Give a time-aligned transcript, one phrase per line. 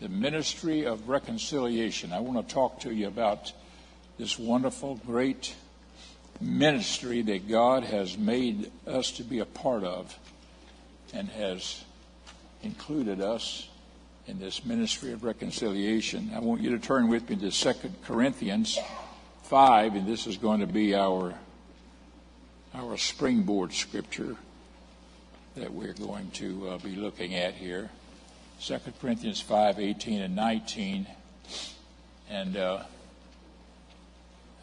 [0.00, 2.12] the ministry of reconciliation.
[2.12, 3.52] I want to talk to you about
[4.18, 5.54] this wonderful, great
[6.40, 10.16] ministry that God has made us to be a part of
[11.12, 11.84] and has
[12.62, 13.68] included us
[14.26, 16.30] in this ministry of reconciliation.
[16.34, 17.72] I want you to turn with me to 2
[18.04, 18.78] Corinthians
[19.44, 21.34] 5, and this is going to be our,
[22.74, 24.36] our springboard scripture
[25.56, 27.90] that we're going to uh, be looking at here.
[28.60, 31.06] 2 Corinthians 5, 18 and 19.
[32.28, 32.82] And uh,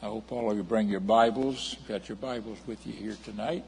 [0.02, 1.77] I hope all of you bring your Bibles.
[1.88, 3.63] Got your Bibles with you here tonight.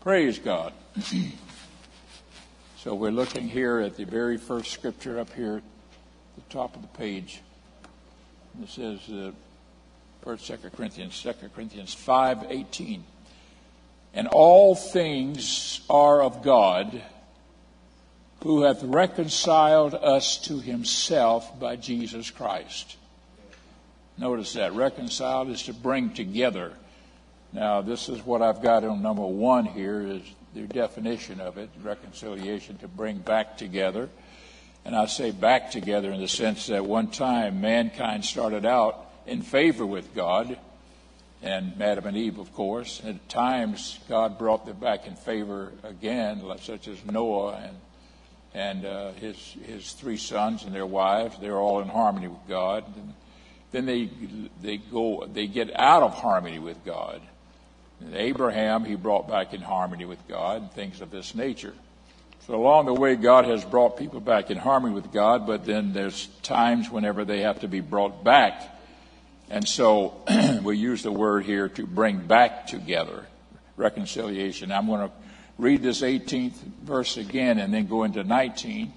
[0.00, 0.72] Praise God.
[2.78, 5.62] so we're looking here at the very first scripture up here at
[6.36, 7.42] the top of the page.
[8.62, 9.32] It says, uh,
[10.22, 13.04] first, Second Corinthians, Second Corinthians 5, 18.
[14.14, 17.02] And all things are of God
[18.44, 22.98] who hath reconciled us to himself by Jesus Christ.
[24.18, 24.74] Notice that.
[24.74, 26.74] Reconciled is to bring together.
[27.54, 30.20] Now, this is what I've got on number one here is
[30.54, 34.10] the definition of it, reconciliation, to bring back together.
[34.84, 39.40] And I say back together in the sense that one time mankind started out in
[39.40, 40.58] favor with God,
[41.42, 43.00] and Adam and Eve, of course.
[43.06, 47.76] At times, God brought them back in favor again, such as Noah and
[48.54, 51.36] and uh, his his three sons and their wives.
[51.40, 52.84] They're all in harmony with God.
[52.96, 53.14] And
[53.72, 54.08] then they
[54.62, 57.20] they go they get out of harmony with God.
[58.00, 61.74] And Abraham he brought back in harmony with God and things of this nature.
[62.46, 65.94] So along the way, God has brought people back in harmony with God, but then
[65.94, 68.60] there's times whenever they have to be brought back.
[69.48, 70.22] And so
[70.62, 73.26] we use the word here to bring back together
[73.76, 74.72] reconciliation.
[74.72, 75.14] I'm going to
[75.58, 78.92] read this 18th verse again and then go into 19.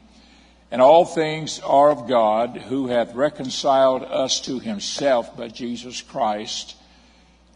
[0.70, 6.76] And all things are of God who hath reconciled us to himself by Jesus Christ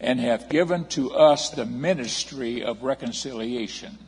[0.00, 3.98] and hath given to us the ministry of reconciliation.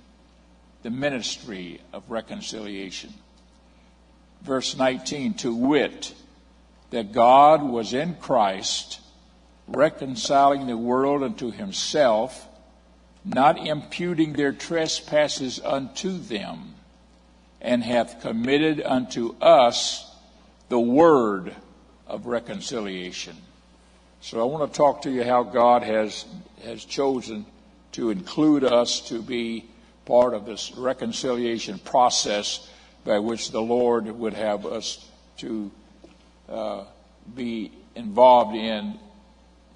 [0.83, 3.13] The ministry of reconciliation.
[4.43, 6.15] Verse 19, to wit,
[6.91, 9.01] that God was in Christ
[9.67, 12.47] reconciling the world unto himself
[13.25, 16.75] not imputing their trespasses unto them,
[17.61, 20.11] and hath committed unto us
[20.69, 21.55] the word
[22.07, 23.37] of reconciliation.
[24.21, 26.27] So I want to talk to you how God has,
[26.65, 27.47] has chosen
[27.93, 29.65] to include us to be
[30.05, 32.69] part of this reconciliation process
[33.05, 35.09] by which the Lord would have us
[35.39, 35.71] to
[36.49, 36.85] uh,
[37.35, 38.99] be involved in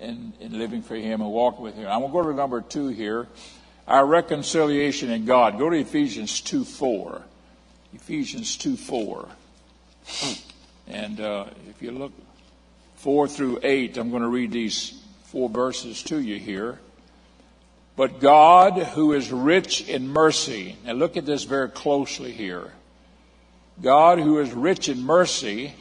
[0.01, 1.89] in, in living for Him and walking with Him.
[1.89, 3.27] I'm going to go to number two here.
[3.87, 5.59] Our reconciliation in God.
[5.59, 7.23] Go to Ephesians 2 4.
[7.95, 9.29] Ephesians 2 4.
[10.89, 12.13] And uh, if you look
[12.97, 16.81] 4 through 8, I'm going to read these four verses to you here.
[17.97, 22.73] But God, who is rich in mercy, and look at this very closely here.
[23.83, 25.75] God, who is rich in mercy,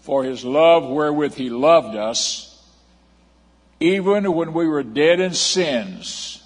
[0.00, 2.49] for his love wherewith he loved us,
[3.80, 6.42] even when we were dead in sins,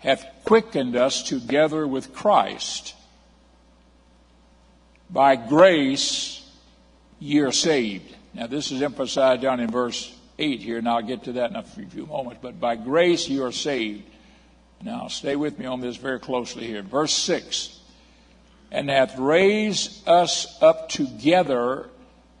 [0.00, 2.94] hath quickened us together with Christ.
[5.10, 6.46] By grace
[7.18, 8.14] ye are saved.
[8.34, 11.56] Now, this is emphasized down in verse 8 here, and I'll get to that in
[11.56, 12.40] a few moments.
[12.42, 14.04] But by grace you are saved.
[14.82, 16.82] Now, stay with me on this very closely here.
[16.82, 17.80] Verse 6
[18.70, 21.88] And hath raised us up together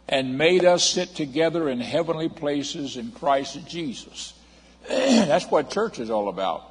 [0.08, 4.34] and made us sit together in heavenly places in Christ Jesus.
[4.88, 6.70] That's what church is all about.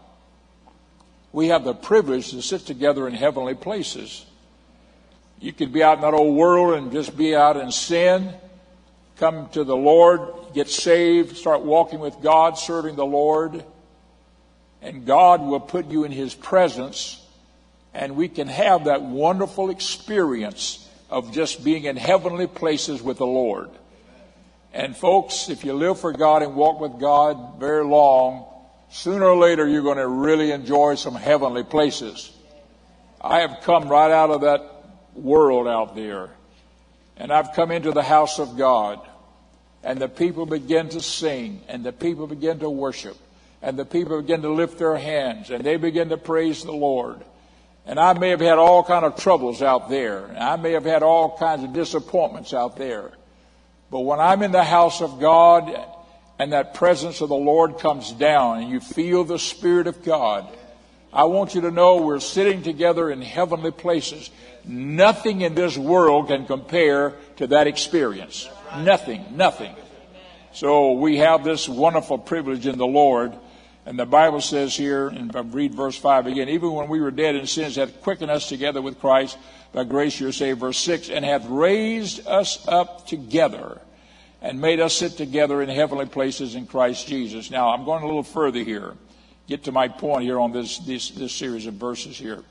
[1.33, 4.25] We have the privilege to sit together in heavenly places.
[5.41, 8.33] You could be out in that old world and just be out in sin,
[9.17, 13.65] come to the Lord, get saved, start walking with God, serving the Lord,
[14.81, 17.21] and God will put you in His presence,
[17.93, 20.84] and we can have that wonderful experience
[21.15, 23.69] of just being in heavenly places with the Lord.
[24.73, 28.45] And folks, if you live for God and walk with God very long,
[28.89, 32.33] sooner or later you're going to really enjoy some heavenly places.
[33.21, 34.61] I have come right out of that
[35.13, 36.31] world out there,
[37.15, 38.99] and I've come into the house of God,
[39.85, 43.15] and the people begin to sing, and the people begin to worship,
[43.61, 47.23] and the people begin to lift their hands, and they begin to praise the Lord.
[47.85, 50.35] And I may have had all kind of troubles out there.
[50.37, 53.11] I may have had all kinds of disappointments out there.
[53.91, 55.73] But when I'm in the house of God
[56.39, 60.47] and that presence of the Lord comes down and you feel the Spirit of God,
[61.13, 64.31] I want you to know we're sitting together in heavenly places.
[64.65, 68.49] Nothing in this world can compare to that experience.
[68.79, 69.73] Nothing, nothing.
[70.53, 73.33] So we have this wonderful privilege in the Lord.
[73.85, 77.11] And the Bible says here, and I read verse 5 again, even when we were
[77.11, 79.37] dead in sins, hath quickened us together with Christ.
[79.73, 80.59] By grace you're saved.
[80.59, 83.79] Verse 6, and hath raised us up together
[84.41, 87.51] and made us sit together in heavenly places in Christ Jesus.
[87.51, 88.93] Now, I'm going a little further here.
[89.47, 92.43] Get to my point here on this, this, this series of verses here.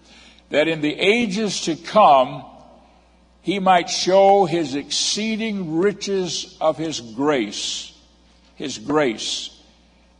[0.50, 2.44] That in the ages to come,
[3.42, 7.92] he might show his exceeding riches of his grace,
[8.54, 9.53] his grace,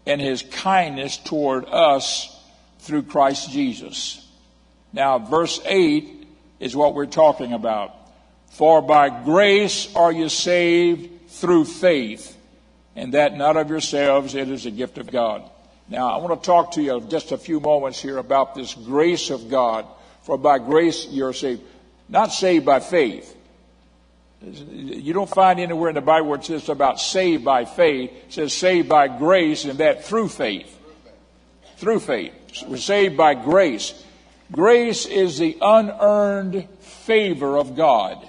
[0.06, 2.30] and his kindness toward us
[2.80, 4.26] through Christ Jesus.
[4.92, 6.26] Now, verse 8
[6.60, 7.94] is what we're talking about.
[8.50, 12.36] For by grace are you saved through faith,
[12.94, 15.42] and that not of yourselves, it is a gift of God.
[15.88, 19.30] Now, I want to talk to you just a few moments here about this grace
[19.30, 19.86] of God.
[20.22, 21.62] For by grace you're saved,
[22.08, 23.36] not saved by faith.
[24.44, 28.10] You don't find anywhere in the Bible where it says about saved by faith.
[28.10, 30.70] It says saved by grace, and that through faith.
[31.76, 32.32] Through faith.
[32.66, 33.94] We're saved by grace.
[34.52, 38.28] Grace is the unearned favor of God.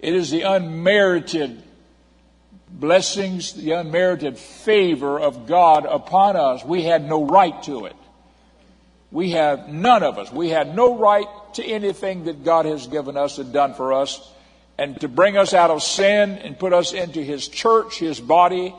[0.00, 1.62] It is the unmerited
[2.68, 6.64] blessings, the unmerited favor of God upon us.
[6.64, 7.96] We had no right to it.
[9.12, 10.32] We have none of us.
[10.32, 14.32] We had no right to anything that God has given us and done for us.
[14.80, 18.74] And to bring us out of sin and put us into His church, His body,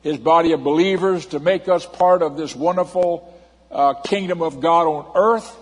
[0.00, 3.34] His body of believers, to make us part of this wonderful
[3.68, 5.56] uh, kingdom of God on earth.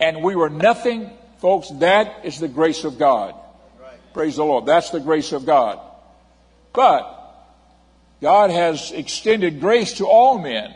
[0.00, 1.70] And we were nothing, folks.
[1.78, 3.36] That is the grace of God.
[4.12, 4.66] Praise the Lord.
[4.66, 5.78] That's the grace of God.
[6.72, 7.04] But
[8.20, 10.74] God has extended grace to all men,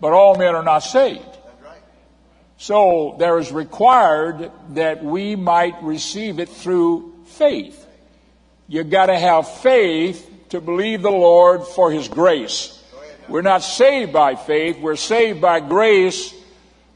[0.00, 1.38] but all men are not saved.
[2.56, 7.86] So there is required that we might receive it through faith.
[8.68, 12.82] You've got to have faith to believe the Lord for His grace.
[13.28, 16.34] We're not saved by faith, we're saved by grace,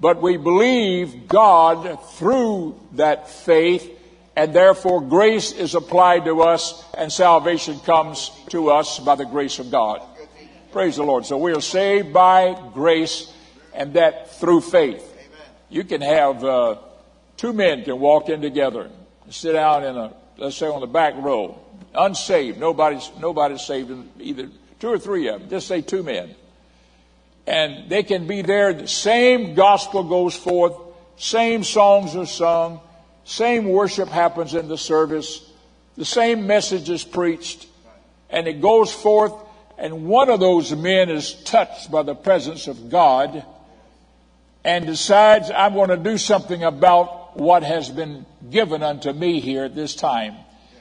[0.00, 3.98] but we believe God through that faith
[4.36, 9.58] and therefore grace is applied to us and salvation comes to us by the grace
[9.58, 10.00] of God.
[10.70, 11.26] Praise the Lord.
[11.26, 13.32] So we are saved by grace
[13.74, 15.17] and that through faith.
[15.70, 16.76] You can have uh,
[17.36, 18.90] two men can walk in together
[19.24, 21.58] and sit down in a, let's say on the back row,
[21.94, 22.58] unsaved.
[22.58, 24.48] Nobody's, nobody's saved either
[24.80, 25.50] two or three of them.
[25.50, 26.34] Just say two men.
[27.46, 28.72] And they can be there.
[28.74, 30.74] The same gospel goes forth.
[31.16, 32.80] Same songs are sung
[33.28, 35.46] same worship happens in the service.
[35.98, 37.66] The same message is preached.
[38.30, 39.34] And it goes forth,
[39.76, 43.44] and one of those men is touched by the presence of God
[44.64, 49.64] and decides, I'm going to do something about what has been given unto me here
[49.64, 50.34] at this time.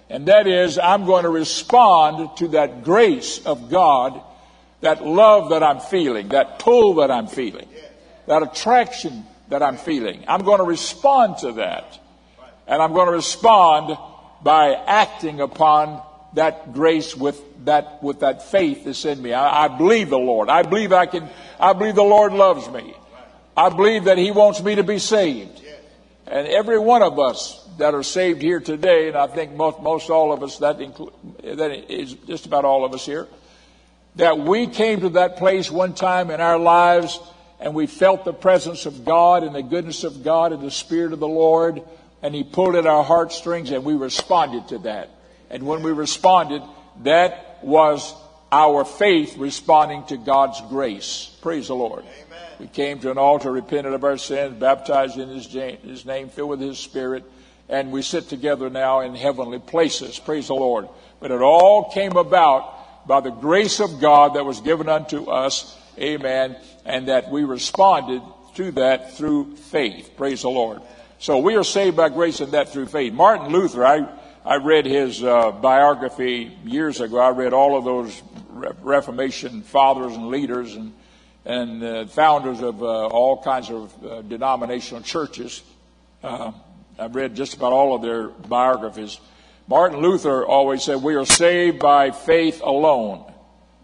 [0.09, 4.21] And that is, I'm going to respond to that grace of God,
[4.81, 7.67] that love that I'm feeling, that pull that I'm feeling,
[8.25, 10.23] that attraction that I'm feeling.
[10.27, 11.99] I'm going to respond to that.
[12.67, 13.97] And I'm going to respond
[14.43, 16.01] by acting upon
[16.33, 19.33] that grace with that, with that faith that's in me.
[19.33, 20.49] I, I believe the Lord.
[20.49, 21.29] I believe I can,
[21.59, 22.93] I believe the Lord loves me.
[23.57, 25.63] I believe that He wants me to be saved.
[26.27, 30.09] And every one of us that are saved here today, and I think most, most
[30.09, 33.27] all of us, that, include, that is just about all of us here,
[34.17, 37.19] that we came to that place one time in our lives
[37.59, 41.13] and we felt the presence of God and the goodness of God and the Spirit
[41.13, 41.81] of the Lord
[42.21, 45.09] and he pulled at our heartstrings and we responded to that.
[45.49, 46.61] And when we responded,
[47.03, 48.13] that was
[48.51, 51.31] our faith responding to God's grace.
[51.41, 52.03] Praise the Lord.
[52.59, 56.49] We came to an altar, repented of our sins, baptized in his, his name, filled
[56.49, 57.23] with his spirit,
[57.69, 60.17] and we sit together now in heavenly places.
[60.17, 60.87] Praise the Lord.
[61.19, 65.77] But it all came about by the grace of God that was given unto us.
[65.99, 66.55] Amen.
[66.85, 68.21] And that we responded
[68.55, 70.11] to that through faith.
[70.17, 70.81] Praise the Lord.
[71.19, 73.13] So we are saved by grace and that through faith.
[73.13, 74.07] Martin Luther, I,
[74.45, 77.19] I read his uh, biography years ago.
[77.19, 80.93] I read all of those Reformation fathers and leaders and,
[81.47, 85.63] and uh, founders of uh, all kinds of uh, denominational churches.
[86.21, 86.51] Uh,
[86.99, 89.17] I've read just about all of their biographies.
[89.65, 93.31] Martin Luther always said, We are saved by faith alone.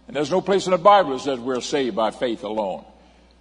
[0.07, 2.83] And there's no place in the Bible that says we're saved by faith alone.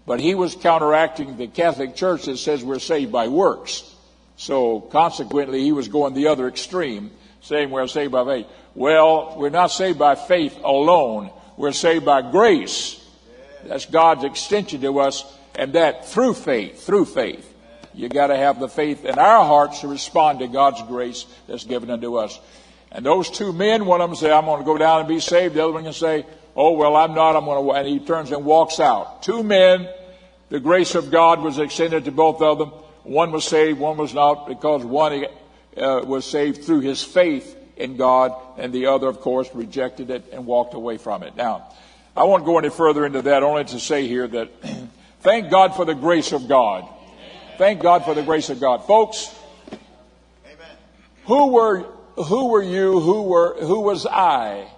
[0.06, 3.92] But he was counteracting the Catholic Church that says we're saved by works.
[4.36, 7.10] So consequently, he was going the other extreme,
[7.40, 8.46] saying we're saved by faith.
[8.76, 11.30] Well, we're not saved by faith alone.
[11.56, 13.01] We're saved by grace.
[13.64, 15.24] That's God's extension to us.
[15.54, 17.48] And that through faith, through faith.
[17.94, 21.64] You got to have the faith in our hearts to respond to God's grace that's
[21.64, 22.40] given unto us.
[22.90, 25.20] And those two men, one of them say, I'm going to go down and be
[25.20, 25.54] saved.
[25.54, 27.34] The other one can say, Oh, well, I'm not.
[27.34, 29.22] I'm going to, and he turns and walks out.
[29.22, 29.88] Two men,
[30.50, 32.68] the grace of God was extended to both of them.
[33.04, 35.24] One was saved, one was not, because one
[35.76, 40.24] uh, was saved through his faith in God, and the other, of course, rejected it
[40.30, 41.34] and walked away from it.
[41.36, 41.72] Now,
[42.16, 44.50] I won't go any further into that, only to say here that
[45.20, 46.86] thank God for the grace of God.
[47.56, 48.86] Thank God for the grace of God.
[48.86, 49.34] Folks,
[51.24, 54.68] who were, who were you, who were, who was I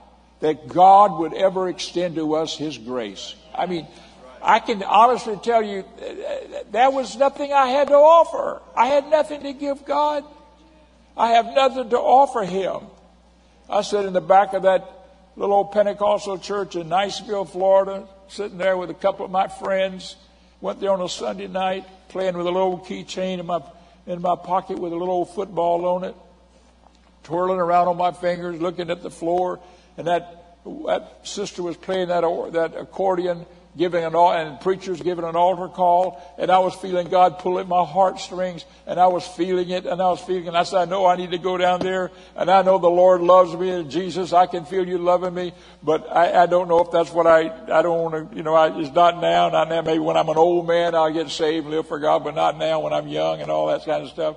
[0.41, 3.35] that God would ever extend to us His grace?
[3.55, 3.87] I mean,
[4.43, 5.85] I can honestly tell you
[6.71, 8.61] there was nothing I had to offer.
[8.77, 10.25] I had nothing to give God.
[11.17, 12.83] I have nothing to offer Him.
[13.69, 15.04] I sat in the back of that
[15.37, 20.17] little old Pentecostal church in Niceville, Florida, sitting there with a couple of my friends.
[20.61, 23.61] Went there on a Sunday night, playing with a little keychain in my
[24.07, 26.15] in my pocket with a little old football on it,
[27.23, 29.61] twirling around on my fingers, looking at the floor,
[29.97, 32.23] and that that sister was playing that
[32.53, 33.45] that accordion
[33.77, 37.67] giving an and preachers giving an altar call, and I was feeling God pull at
[37.67, 40.55] my heartstrings, and I was feeling it, and I was feeling it.
[40.55, 43.21] I said, I know I need to go down there, and I know the Lord
[43.21, 45.53] loves me, and Jesus, I can feel you loving me,
[45.83, 48.55] but I, I don't know if that's what I, I don't want to, you know,
[48.55, 49.83] I, it's not now, not now.
[49.83, 52.59] Maybe when I'm an old man, I'll get saved and live for God, but not
[52.59, 54.37] now when I'm young and all that kind of stuff.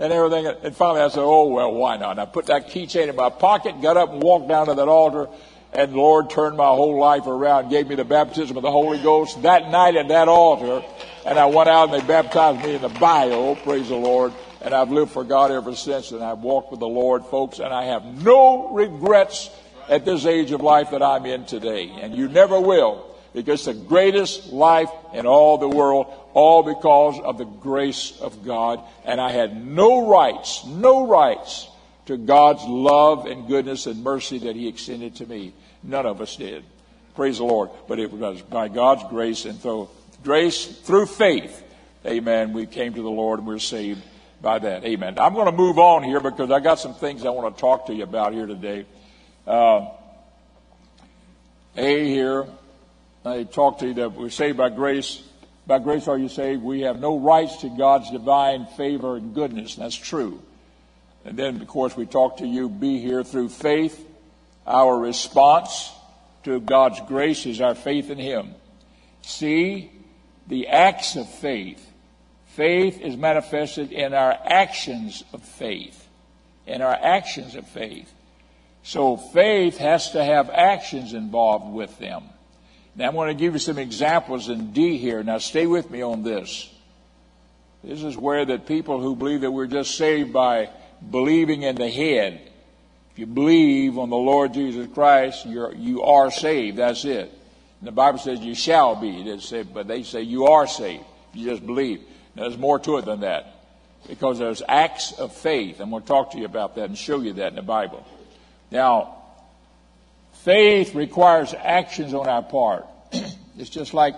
[0.00, 0.46] And everything.
[0.46, 2.12] And finally I said, oh, well, why not?
[2.12, 4.86] And I put that keychain in my pocket, got up and walked down to that
[4.86, 5.28] altar,
[5.72, 8.98] and the Lord turned my whole life around, gave me the baptism of the Holy
[8.98, 10.82] Ghost that night at that altar.
[11.26, 14.32] And I went out and they baptized me in the bio, praise the Lord.
[14.62, 17.72] And I've lived for God ever since and I've walked with the Lord, folks, and
[17.72, 19.50] I have no regrets
[19.88, 21.90] at this age of life that I'm in today.
[22.00, 27.36] And you never will because the greatest life in all the world, all because of
[27.36, 28.82] the grace of God.
[29.04, 31.68] And I had no rights, no rights
[32.08, 35.52] to God's love and goodness and mercy that He extended to me.
[35.82, 36.64] None of us did.
[37.14, 37.70] Praise the Lord.
[37.86, 39.90] But it was by God's grace and through
[40.24, 41.62] grace, through faith,
[42.06, 44.02] amen, we came to the Lord and we we're saved
[44.40, 44.84] by that.
[44.84, 45.18] Amen.
[45.18, 47.86] I'm going to move on here because I got some things I want to talk
[47.86, 48.86] to you about here today.
[49.46, 49.88] Uh,
[51.76, 52.46] a here,
[53.24, 55.22] I talked to you that we're saved by grace.
[55.66, 56.62] By grace are you saved.
[56.62, 59.74] We have no rights to God's divine favor and goodness.
[59.74, 60.40] That's true.
[61.24, 64.06] And then, of course, we talk to you, be here through faith.
[64.66, 65.92] Our response
[66.44, 68.54] to God's grace is our faith in Him.
[69.22, 69.90] See,
[70.46, 71.84] the acts of faith.
[72.46, 76.06] Faith is manifested in our actions of faith.
[76.66, 78.12] In our actions of faith.
[78.82, 82.24] So faith has to have actions involved with them.
[82.96, 85.22] Now I'm going to give you some examples in D here.
[85.22, 86.72] Now stay with me on this.
[87.84, 90.70] This is where that people who believe that we're just saved by
[91.10, 92.40] believing in the head.
[93.12, 96.78] If you believe on the Lord Jesus Christ, you're, you are saved.
[96.78, 97.32] That's it.
[97.80, 99.38] And the Bible says you shall be.
[99.40, 101.04] Say, but they say you are saved.
[101.32, 102.00] You just believe.
[102.34, 103.54] Now, there's more to it than that.
[104.06, 105.80] Because there's acts of faith.
[105.80, 108.06] I'm going to talk to you about that and show you that in the Bible.
[108.70, 109.16] Now,
[110.44, 112.86] faith requires actions on our part.
[113.58, 114.14] it's just like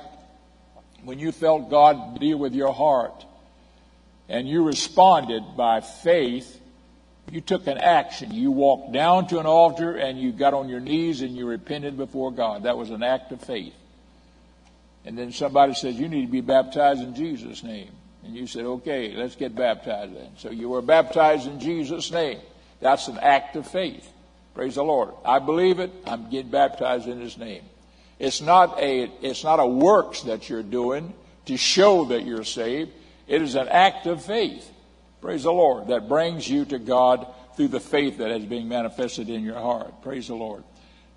[1.05, 3.25] when you felt God deal with your heart
[4.29, 6.60] and you responded by faith
[7.31, 8.33] you took an action.
[8.33, 11.97] You walked down to an altar and you got on your knees and you repented
[11.97, 12.65] before God.
[12.65, 13.75] That was an act of faith.
[15.05, 17.91] And then somebody says, You need to be baptized in Jesus' name.
[18.25, 20.31] And you said, Okay, let's get baptized then.
[20.39, 22.39] So you were baptized in Jesus' name.
[22.81, 24.09] That's an act of faith.
[24.55, 25.11] Praise the Lord.
[25.25, 25.91] I believe it.
[26.07, 27.63] I'm getting baptized in His name.
[28.19, 31.15] It's not a, it's not a works that you're doing
[31.47, 32.91] to show that you're saved.
[33.27, 34.70] It is an act of faith.
[35.21, 35.89] Praise the Lord.
[35.89, 40.03] That brings you to God through the faith that is being manifested in your heart.
[40.03, 40.65] Praise the Lord.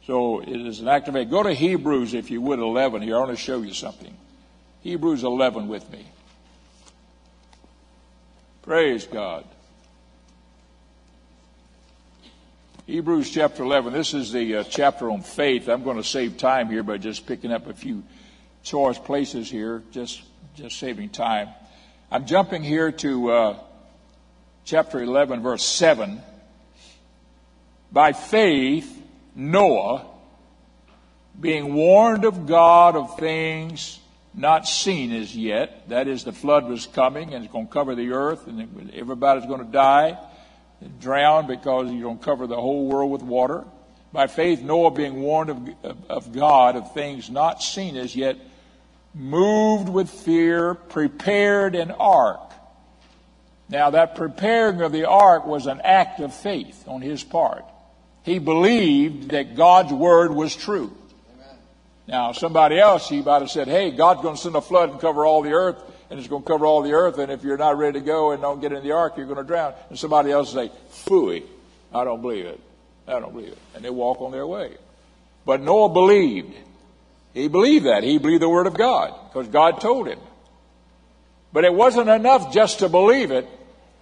[0.06, 1.30] So it is an act of faith.
[1.30, 3.16] Go to Hebrews, if you would, 11 here.
[3.16, 4.14] I want to show you something.
[4.82, 6.06] Hebrews 11 with me.
[8.64, 9.46] Praise God.
[12.86, 13.94] Hebrews chapter 11.
[13.94, 15.70] This is the uh, chapter on faith.
[15.70, 18.04] I'm going to save time here by just picking up a few
[18.62, 20.22] choice places here, just,
[20.56, 21.48] just saving time.
[22.12, 23.60] I'm jumping here to uh,
[24.66, 26.22] chapter 11, verse 7.
[27.92, 29.02] By faith,
[29.36, 30.06] Noah,
[31.40, 34.00] being warned of God of things
[34.34, 37.94] not seen as yet, that is, the flood was coming and it's going to cover
[37.94, 40.18] the earth and everybody's going to die,
[40.82, 43.64] and drown because you're going to cover the whole world with water.
[44.12, 48.38] By faith, Noah, being warned of, of, of God of things not seen as yet,
[49.14, 52.53] moved with fear, prepared an ark.
[53.70, 57.66] Now, that preparing of the ark was an act of faith on his part.
[58.24, 60.96] He believed that God's word was true.
[61.34, 61.58] Amen.
[62.08, 65.00] Now, somebody else, he might have said, hey, God's going to send a flood and
[65.00, 67.58] cover all the earth, and it's going to cover all the earth, and if you're
[67.58, 69.74] not ready to go and don't get in the ark, you're going to drown.
[69.90, 71.44] And somebody else say, phooey,
[71.94, 72.60] I don't believe it.
[73.08, 73.58] I don't believe it.
[73.76, 74.78] And they walk on their way.
[75.46, 76.54] But Noah believed.
[77.34, 78.04] He believed that.
[78.04, 80.20] He believed the word of God because God told him.
[81.54, 83.48] But it wasn't enough just to believe it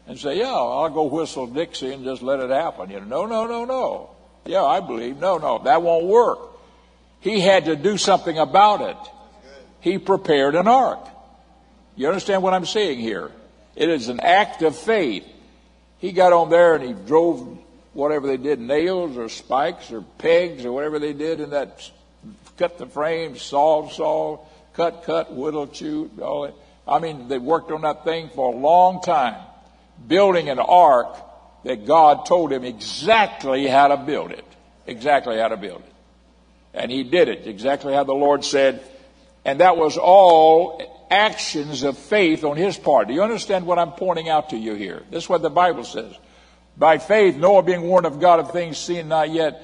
[0.08, 2.89] and say, yeah, I'll go whistle Dixie and just let it happen.
[2.89, 4.10] You know, no, no, no, no.
[4.46, 5.17] Yeah, I believe.
[5.17, 6.39] No, no, that won't work.
[7.20, 8.98] He had to do something about it.
[9.81, 11.08] He prepared an ark.
[11.96, 13.31] You understand what I'm saying here?
[13.75, 15.25] It is an act of faith.
[16.00, 17.60] He got on there and he drove
[17.93, 21.91] whatever they did, nails or spikes or pegs or whatever they did in that,
[22.58, 24.39] cut the frame, saw, saw,
[24.74, 26.53] cut, cut, whittle, chew, all that.
[26.88, 29.35] I mean, they worked on that thing for a long time,
[30.07, 31.15] building an ark
[31.63, 34.45] that God told him exactly how to build it.
[34.88, 35.93] Exactly how to build it.
[36.73, 38.83] And he did it exactly how the Lord said.
[39.45, 43.07] And that was all actions of faith on his part.
[43.07, 45.03] Do you understand what I'm pointing out to you here?
[45.11, 46.13] This is what the Bible says.
[46.77, 49.61] By faith, Noah, being warned of God of things seen not yet,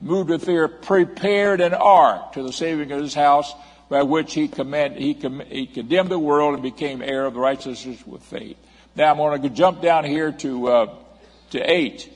[0.00, 3.52] moved with fear, prepared an ark to the saving of his house,
[3.88, 8.06] by which he, he, com, he condemned the world and became heir of the righteousness
[8.06, 8.56] with faith.
[8.96, 10.94] Now I'm going to jump down here to uh,
[11.50, 12.12] to eight,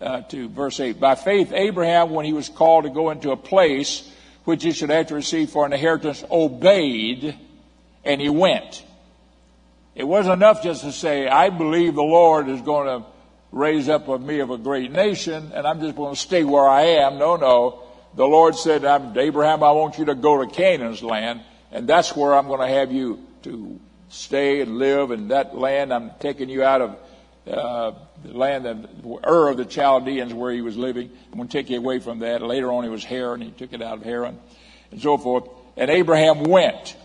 [0.00, 0.98] uh, to verse eight.
[0.98, 4.10] By faith, Abraham, when he was called to go into a place
[4.44, 7.38] which he should have to receive for an inheritance, obeyed,
[8.04, 8.82] and he went.
[9.94, 13.06] It wasn't enough just to say, "I believe the Lord is going to."
[13.52, 16.68] Raise up of me of a great nation, and I'm just going to stay where
[16.68, 17.18] I am.
[17.18, 17.82] No, no.
[18.14, 18.84] The Lord said,
[19.16, 22.74] Abraham, I want you to go to Canaan's land, and that's where I'm going to
[22.74, 23.78] have you to
[24.08, 25.10] stay and live.
[25.10, 26.96] And that land, I'm taking you out of
[27.46, 27.92] uh,
[28.24, 31.10] the land of Ur of the Chaldeans where he was living.
[31.30, 32.42] I'm going to take you away from that.
[32.42, 33.40] Later on, it was Haran.
[33.40, 34.38] He took it out of Haran,
[34.90, 35.48] and so forth.
[35.76, 36.96] And Abraham went.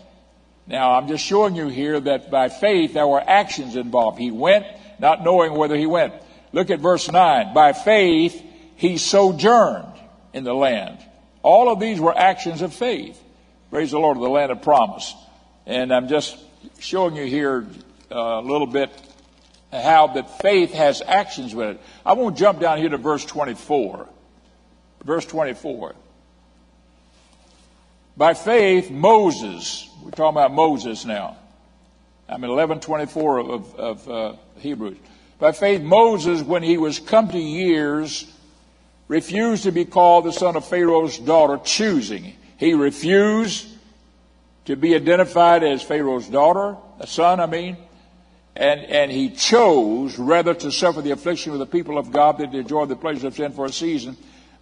[0.66, 4.18] Now, I'm just showing you here that by faith there were actions involved.
[4.18, 4.66] He went,
[4.98, 6.14] not knowing whether he went.
[6.54, 7.52] Look at verse 9.
[7.52, 8.40] By faith,
[8.76, 9.92] he sojourned
[10.32, 10.98] in the land.
[11.42, 13.20] All of these were actions of faith.
[13.70, 15.16] Praise the Lord, of the land of promise.
[15.66, 16.38] And I'm just
[16.78, 17.66] showing you here
[18.08, 18.88] uh, a little bit
[19.72, 21.80] how that faith has actions with it.
[22.06, 24.08] I won't jump down here to verse 24.
[25.02, 25.96] Verse 24.
[28.16, 31.36] By faith, Moses, we're talking about Moses now.
[32.28, 34.98] I'm in 1124 of, of uh, Hebrews.
[35.44, 38.32] By faith, Moses, when he was come to years,
[39.08, 42.32] refused to be called the son of Pharaoh's daughter, choosing.
[42.56, 43.66] He refused
[44.64, 47.76] to be identified as Pharaoh's daughter, a son, I mean,
[48.56, 52.50] and, and he chose rather to suffer the affliction of the people of God than
[52.52, 54.16] to enjoy the pleasure of sin for a season,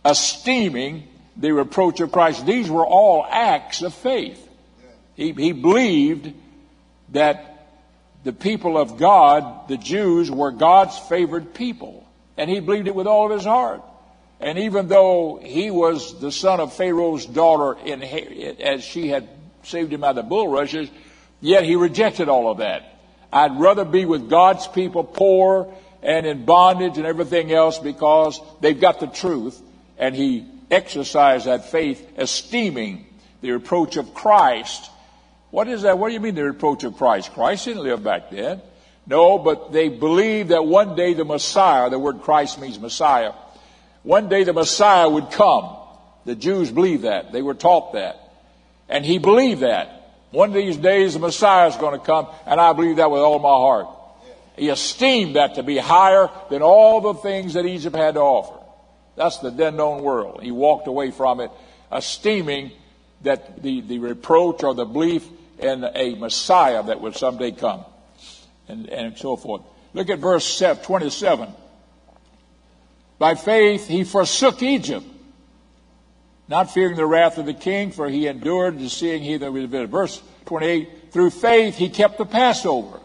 [0.04, 2.44] esteeming the reproach of Christ.
[2.44, 4.48] These were all acts of faith.
[5.14, 6.34] He, he believed
[7.10, 7.51] that
[8.24, 12.06] the people of God, the Jews, were God's favored people.
[12.36, 13.82] And he believed it with all of his heart.
[14.40, 19.28] And even though he was the son of Pharaoh's daughter, in, as she had
[19.62, 20.90] saved him out of the bulrushes,
[21.40, 22.98] yet he rejected all of that.
[23.32, 28.80] I'd rather be with God's people, poor and in bondage and everything else, because they've
[28.80, 29.60] got the truth.
[29.98, 33.06] And he exercised that faith, esteeming
[33.40, 34.90] the approach of Christ
[35.52, 35.98] what is that?
[35.98, 37.34] What do you mean the reproach of Christ?
[37.34, 38.62] Christ didn't live back then.
[39.06, 43.32] No, but they believed that one day the Messiah, the word Christ means Messiah,
[44.02, 45.76] one day the Messiah would come.
[46.24, 47.32] The Jews believed that.
[47.32, 48.32] They were taught that.
[48.88, 50.14] And he believed that.
[50.30, 53.20] One of these days the Messiah is going to come, and I believe that with
[53.20, 53.88] all my heart.
[54.56, 58.58] He esteemed that to be higher than all the things that Egypt had to offer.
[59.16, 60.42] That's the then known world.
[60.42, 61.50] He walked away from it,
[61.92, 62.72] esteeming
[63.20, 65.28] that the, the reproach or the belief
[65.62, 67.84] and a Messiah that would someday come,
[68.68, 69.62] and, and so forth.
[69.94, 71.48] Look at verse 27.
[73.18, 75.06] By faith he forsook Egypt,
[76.48, 79.66] not fearing the wrath of the king, for he endured to seeing he that was
[79.66, 83.00] Verse 28, through faith he kept the Passover.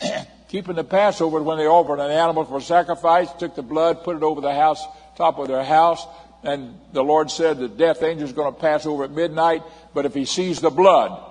[0.48, 4.22] Keeping the Passover when they offered an animal for sacrifice, took the blood, put it
[4.22, 4.84] over the house,
[5.16, 6.06] top of their house,
[6.42, 9.62] and the Lord said the death angel is going to pass over at midnight,
[9.94, 11.29] but if he sees the blood,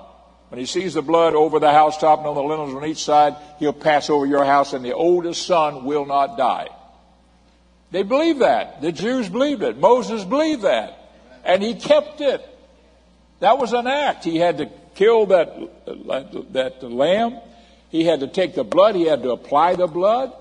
[0.50, 3.36] when he sees the blood over the housetop and on the lintels on each side,
[3.60, 6.70] he'll pass over your house and the oldest son will not die.
[7.92, 8.82] They believe that.
[8.82, 9.78] The Jews believed it.
[9.78, 11.12] Moses believed that.
[11.44, 12.46] And he kept it.
[13.40, 14.24] That was an act.
[14.24, 15.56] He had to kill that,
[16.54, 17.40] that lamb.
[17.90, 18.96] He had to take the blood.
[18.96, 20.34] He had to apply the blood.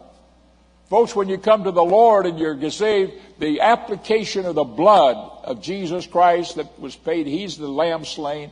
[0.90, 5.44] Folks, when you come to the Lord and you're saved, the application of the blood
[5.44, 8.51] of Jesus Christ that was paid, He's the lamb slain.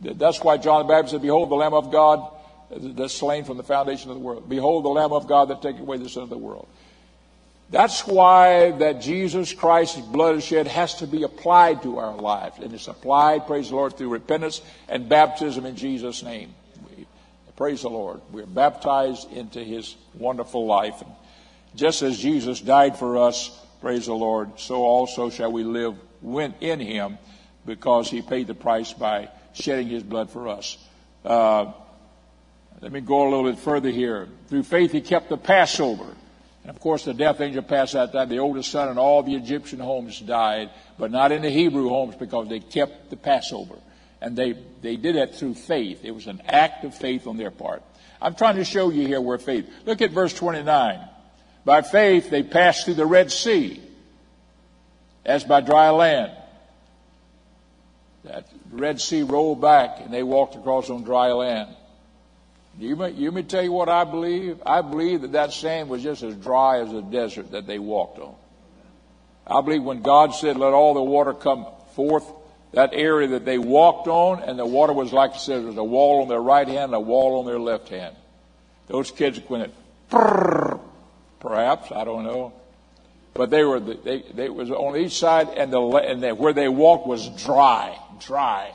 [0.00, 2.30] That's why John the Baptist said, Behold the Lamb of God
[2.70, 4.48] that's slain from the foundation of the world.
[4.48, 6.68] Behold the Lamb of God that taketh away the sin of the world.
[7.70, 12.58] That's why that Jesus Christ's blood shed has to be applied to our lives.
[12.58, 16.54] And it's applied, praise the Lord, through repentance and baptism in Jesus' name.
[16.86, 17.06] We,
[17.56, 18.20] praise the Lord.
[18.30, 21.00] We're baptized into his wonderful life.
[21.00, 21.10] And
[21.74, 25.96] just as Jesus died for us, praise the Lord, so also shall we live
[26.60, 27.18] in him
[27.64, 30.78] because he paid the price by shedding his blood for us.
[31.24, 31.72] Uh,
[32.80, 34.28] let me go a little bit further here.
[34.48, 36.16] Through faith, he kept the Passover.
[36.62, 38.28] And of course, the death angel passed that time.
[38.28, 42.16] The oldest son in all the Egyptian homes died, but not in the Hebrew homes
[42.16, 43.76] because they kept the Passover.
[44.20, 46.04] And they, they did that through faith.
[46.04, 47.82] It was an act of faith on their part.
[48.20, 49.68] I'm trying to show you here where faith.
[49.84, 51.00] Look at verse 29.
[51.64, 53.80] By faith, they passed through the Red Sea
[55.24, 56.32] as by dry land.
[58.24, 61.74] That Red Sea rolled back and they walked across on dry land.
[62.78, 64.62] You may, you may tell you what I believe.
[64.64, 68.18] I believe that that sand was just as dry as the desert that they walked
[68.18, 68.34] on.
[69.46, 72.24] I believe when God said, let all the water come forth,
[72.72, 75.76] that area that they walked on, and the water was like I said, there was
[75.76, 78.16] a wall on their right hand and a wall on their left hand.
[78.86, 79.74] Those kids went,
[80.08, 82.54] perhaps, I don't know.
[83.34, 86.68] But they were, they, they was on each side, and the, and the, where they
[86.68, 88.72] walked was dry, dry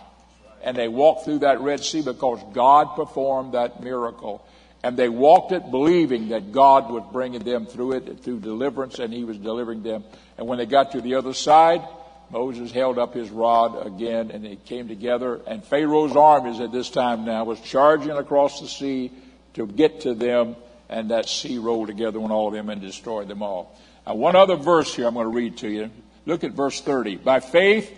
[0.64, 4.46] and they walked through that Red Sea because God performed that miracle.
[4.84, 9.14] And they walked it believing that God was bringing them through it, through deliverance, and
[9.14, 10.04] He was delivering them.
[10.38, 11.82] And when they got to the other side,
[12.30, 15.40] Moses held up his rod again, and they came together.
[15.48, 19.12] And Pharaoh's armies at this time now was charging across the sea
[19.54, 20.56] to get to them,
[20.90, 23.78] and that sea rolled together on all of them and destroyed them all.
[24.06, 25.90] Now, one other verse here I'm going to read to you.
[26.26, 27.16] Look at verse 30.
[27.16, 27.90] By faith,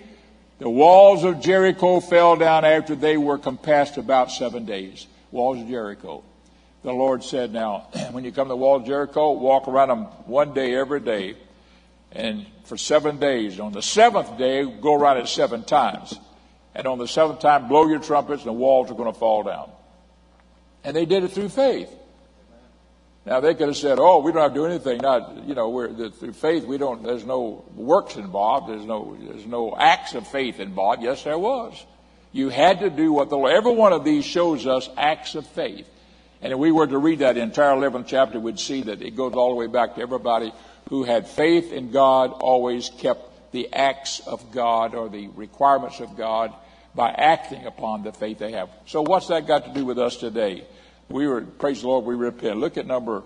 [0.60, 5.08] the walls of Jericho fell down after they were compassed about seven days.
[5.32, 6.24] Walls of Jericho.
[6.84, 10.04] The Lord said, Now, when you come to the wall of Jericho, walk around them
[10.26, 11.36] one day every day,
[12.12, 13.60] and for seven days.
[13.60, 16.14] On the seventh day, go around it seven times.
[16.76, 19.44] And on the seventh time, blow your trumpets, and the walls are going to fall
[19.44, 19.72] down.
[20.84, 21.90] And they did it through faith.
[23.30, 25.70] Now they could have said, "Oh, we don't have to do anything." Not, you know,
[25.70, 26.66] we're through faith.
[26.66, 27.04] We don't.
[27.04, 28.70] There's no works involved.
[28.70, 29.16] There's no.
[29.22, 31.04] There's no acts of faith involved.
[31.04, 31.86] Yes, there was.
[32.32, 33.54] You had to do what the Lord.
[33.54, 35.88] Every one of these shows us acts of faith.
[36.42, 39.34] And if we were to read that entire 11th chapter, we'd see that it goes
[39.34, 40.52] all the way back to everybody
[40.90, 46.18] who had faith in God always kept the acts of God or the requirements of
[46.18, 46.54] God
[46.96, 48.70] by acting upon the faith they have.
[48.88, 50.66] So what's that got to do with us today?
[51.10, 52.58] We were praise the Lord, we repent.
[52.58, 53.24] Look at number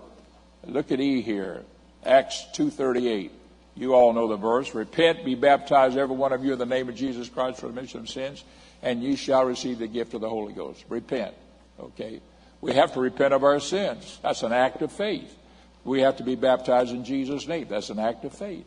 [0.66, 1.62] look at E here.
[2.04, 3.32] Acts two thirty eight.
[3.76, 4.74] You all know the verse.
[4.74, 7.72] Repent, be baptized, every one of you, in the name of Jesus Christ for the
[7.72, 8.44] remission of sins,
[8.82, 10.84] and ye shall receive the gift of the Holy Ghost.
[10.88, 11.34] Repent.
[11.80, 12.20] Okay?
[12.60, 14.18] We have to repent of our sins.
[14.22, 15.36] That's an act of faith.
[15.84, 17.66] We have to be baptized in Jesus' name.
[17.68, 18.64] That's an act of faith.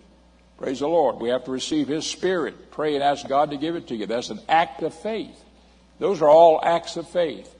[0.58, 1.20] Praise the Lord.
[1.20, 2.72] We have to receive His Spirit.
[2.72, 4.08] Pray and ask God to give it to you.
[4.08, 5.44] That's an act of faith.
[6.00, 7.54] Those are all acts of faith.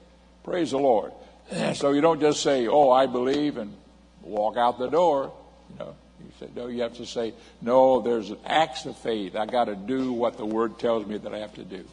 [0.44, 1.12] Praise the Lord.
[1.50, 3.74] Eh, so you don't just say, "Oh, I believe," and
[4.22, 5.32] walk out the door.
[5.70, 6.66] You know, you say, no.
[6.66, 7.32] You have to say,
[7.62, 9.34] "No, there's acts of faith.
[9.34, 11.84] I got to do what the Word tells me that I have to do,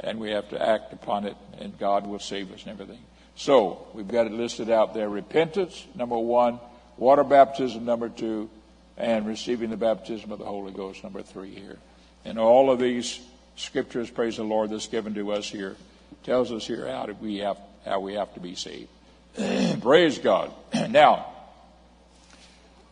[0.00, 3.02] and we have to act upon it, and God will save us and everything."
[3.34, 6.60] So we've got it listed out there: repentance, number one;
[6.98, 8.50] water baptism, number two;
[8.98, 11.54] and receiving the baptism of the Holy Ghost, number three.
[11.54, 11.78] Here,
[12.26, 13.20] and all of these
[13.56, 15.76] scriptures, praise the Lord, that's given to us here,
[16.24, 18.88] tells us here how we have how we have to be saved.
[19.82, 20.52] Praise God.
[20.90, 21.26] now,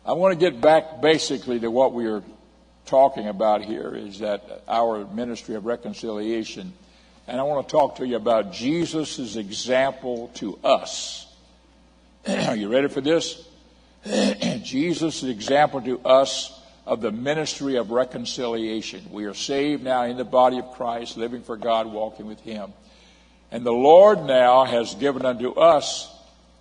[0.05, 2.22] I want to get back basically to what we are
[2.87, 6.72] talking about here is that our ministry of reconciliation.
[7.29, 11.26] And I want to talk to you about Jesus' example to us.
[12.26, 13.46] are you ready for this?
[14.62, 19.05] Jesus' example to us of the ministry of reconciliation.
[19.11, 22.72] We are saved now in the body of Christ, living for God, walking with Him.
[23.50, 26.08] And the Lord now has given unto us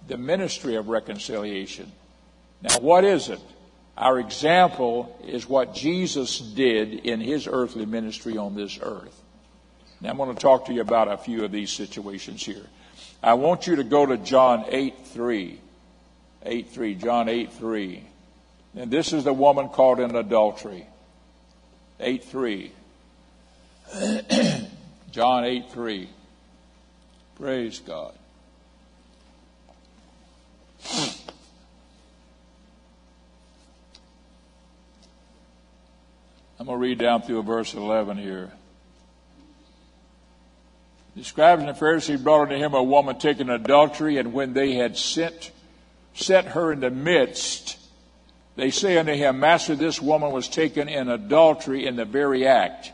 [0.08, 1.92] the ministry of reconciliation.
[2.62, 3.40] Now, what is it?
[3.96, 9.22] Our example is what Jesus did in his earthly ministry on this earth.
[10.02, 12.66] Now, I'm going to talk to you about a few of these situations here.
[13.22, 15.60] I want you to go to John 8 3.
[16.44, 16.96] 8 3.
[16.96, 18.04] John 8 3.
[18.76, 20.88] And this is the woman caught in adultery.
[22.00, 22.72] 8 3.
[25.12, 26.10] John 8 3.
[27.40, 28.14] Praise God.
[36.60, 38.52] I'm going to read down through verse 11 here.
[41.16, 44.52] The scribes and the Pharisees brought unto him a woman taken in adultery, and when
[44.54, 45.52] they had sent,
[46.14, 47.78] set her in the midst,
[48.58, 52.92] they say unto him, Master, this woman was taken in adultery in the very act.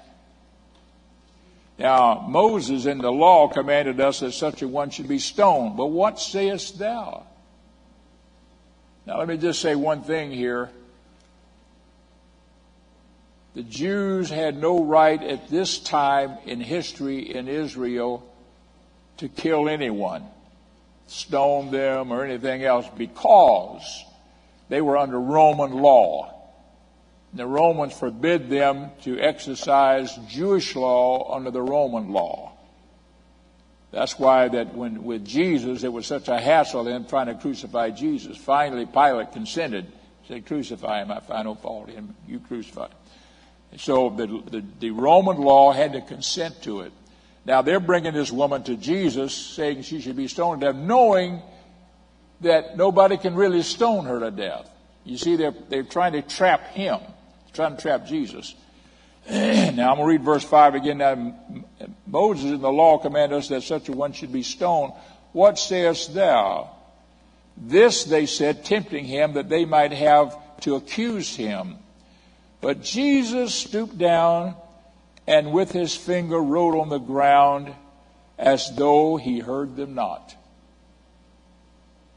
[1.78, 5.76] Now, Moses in the law commanded us that such a one should be stoned.
[5.76, 7.26] But what sayest thou?
[9.06, 10.70] Now, let me just say one thing here.
[13.56, 18.24] The Jews had no right at this time in history in Israel
[19.18, 20.26] to kill anyone,
[21.08, 24.04] stone them, or anything else because
[24.68, 26.34] they were under Roman law.
[27.36, 32.54] The Romans forbid them to exercise Jewish law under the Roman law.
[33.92, 37.92] That's why that when with Jesus it was such a hassle them trying to crucify
[37.92, 38.38] Jesus.
[38.38, 39.92] Finally Pilate consented,
[40.28, 43.78] said, Crucify him, I find no fault in him, you crucify him.
[43.78, 46.94] So the, the, the Roman law had to consent to it.
[47.46, 51.42] Now they're bringing this woman to Jesus, saying she should be stoned to death, knowing
[52.42, 54.70] that nobody can really stone her to death.
[55.04, 57.00] You see, they're, they're trying to trap him,
[57.56, 58.54] trying to trap Jesus.
[59.30, 61.00] now I'm going to read verse 5 again.
[61.00, 61.36] Now,
[62.06, 64.94] Moses in the law commanded us that such a one should be stoned.
[65.32, 66.70] What sayest thou?
[67.58, 71.78] This they said, tempting him that they might have to accuse him.
[72.62, 74.56] But Jesus stooped down
[75.28, 77.74] and with his finger wrote on the ground
[78.38, 80.36] as though he heard them not.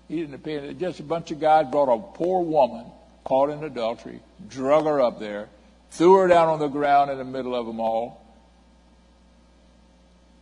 [0.08, 0.74] He didn't pay.
[0.74, 2.86] Just a bunch of guys brought a poor woman
[3.28, 5.50] caught in adultery, drug her up there,
[5.90, 8.24] threw her down on the ground in the middle of them all,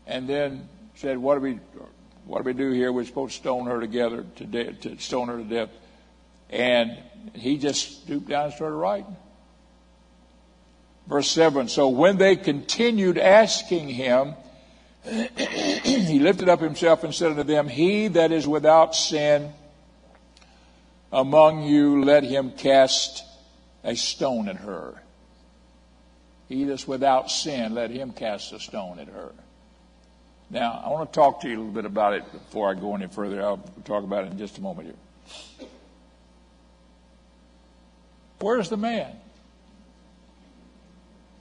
[0.06, 1.58] and then said, "What do we,
[2.26, 2.92] what do we do here?
[2.92, 5.70] We're supposed to stone her together to, de- to stone her to death."
[6.48, 6.96] And
[7.34, 9.16] he just stooped down and started writing.
[11.08, 14.34] Verse 7 So when they continued asking him,
[15.04, 19.52] he lifted up himself and said unto them, He that is without sin
[21.16, 23.24] among you, let him cast
[23.82, 25.02] a stone at her.
[26.46, 29.32] He that's without sin, let him cast a stone at her.
[30.50, 32.94] Now, I want to talk to you a little bit about it before I go
[32.94, 33.42] any further.
[33.42, 35.68] I'll talk about it in just a moment here.
[38.38, 39.16] Where's the man?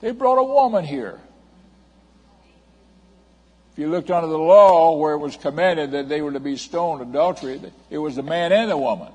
[0.00, 1.20] They brought a woman here.
[3.72, 6.56] If you looked under the law where it was commanded that they were to be
[6.56, 7.60] stoned adultery,
[7.90, 9.12] it was the man and the woman.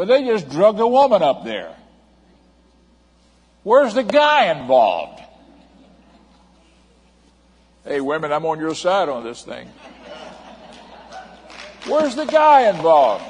[0.00, 1.76] But they just drug the woman up there.
[3.64, 5.20] Where's the guy involved?
[7.84, 9.68] Hey, women, I'm on your side on this thing.
[11.86, 13.24] Where's the guy involved?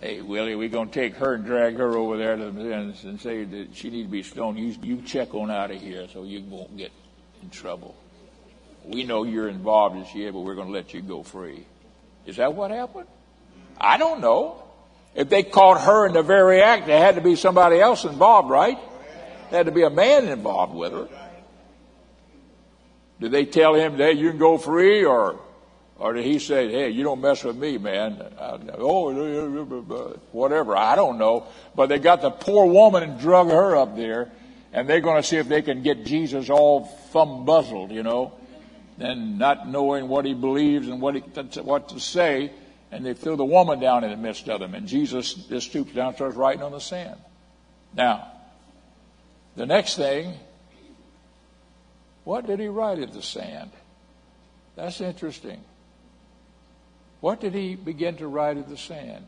[0.00, 2.94] hey, Willie, we're going to take her and drag her over there to the, and,
[3.04, 4.58] and say that she needs to be stoned.
[4.58, 6.90] You, you check on out of here so you won't get
[7.42, 7.94] in trouble.
[8.82, 11.66] We know you're involved this year, but we're going to let you go free.
[12.24, 13.08] Is that what happened?
[13.80, 14.62] I don't know.
[15.14, 18.50] If they caught her in the very act, there had to be somebody else involved,
[18.50, 18.78] right?
[19.50, 21.08] There had to be a man involved with her.
[23.20, 25.38] Did they tell him that you can go free or
[25.96, 28.20] or did he say, hey, you don't mess with me, man?
[28.78, 30.76] oh, whatever.
[30.76, 31.46] I don't know.
[31.74, 34.32] But they got the poor woman and drug her up there,
[34.72, 38.32] and they're going to see if they can get Jesus all thumb buzzled, you know,
[38.98, 41.20] and not knowing what he believes and what, he,
[41.60, 42.50] what to say.
[42.94, 45.92] And they threw the woman down in the midst of them, and Jesus just stoops
[45.92, 47.18] down and starts writing on the sand.
[47.92, 48.28] Now,
[49.56, 50.34] the next thing,
[52.22, 53.72] what did he write in the sand?
[54.76, 55.60] That's interesting.
[57.20, 59.26] What did he begin to write in the sand?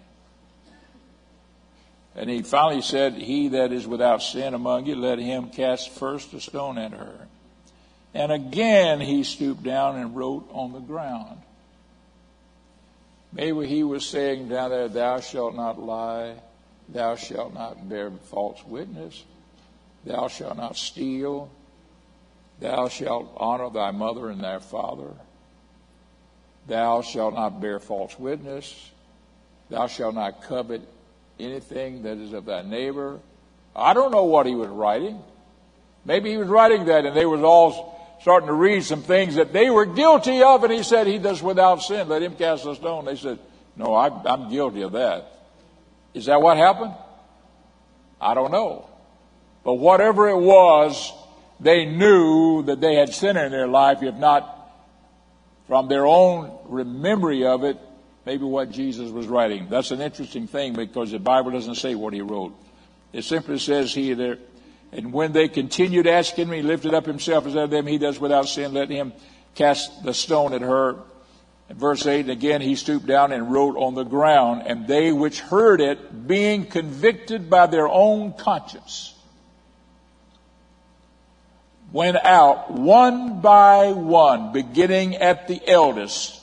[2.15, 6.33] And he finally said, He that is without sin among you, let him cast first
[6.35, 7.27] a stone at her.
[8.15, 11.39] And again he stooped down and wrote on the ground.
[13.37, 16.37] Maybe he was saying down there, Thou shalt not lie,
[16.89, 19.25] thou shalt not bear false witness,
[20.07, 21.51] thou shalt not steal,
[22.61, 25.13] thou shalt honor thy mother and thy father.
[26.67, 28.91] Thou shalt not bear false witness.
[29.69, 30.81] Thou shalt not covet
[31.39, 33.21] anything that is of thy neighbor.
[33.75, 35.23] I don't know what he was writing.
[36.07, 39.53] Maybe he was writing that and they was all starting to read some things that
[39.53, 42.09] they were guilty of and he said, he does without sin.
[42.09, 43.05] Let him cast a stone.
[43.05, 43.39] They said,
[43.77, 45.33] no, I, I'm guilty of that.
[46.15, 46.95] Is that what happened?
[48.21, 48.89] I don't know.
[49.65, 51.13] But whatever it was,
[51.61, 54.53] they knew that they had sin in their life, if not
[55.67, 56.53] from their own
[57.01, 57.77] memory of it,
[58.25, 59.69] maybe what Jesus was writing.
[59.69, 62.55] That's an interesting thing because the Bible doesn't say what he wrote.
[63.13, 64.39] It simply says he there,
[64.93, 68.19] and when they continued asking he lifted up himself and said to them, He does
[68.19, 69.13] without sin, let him
[69.55, 70.97] cast the stone at her.
[71.69, 75.11] In verse 8, and again he stooped down and wrote on the ground, and they
[75.13, 79.15] which heard it, being convicted by their own conscience,
[81.91, 86.41] went out one by one, beginning at the eldest,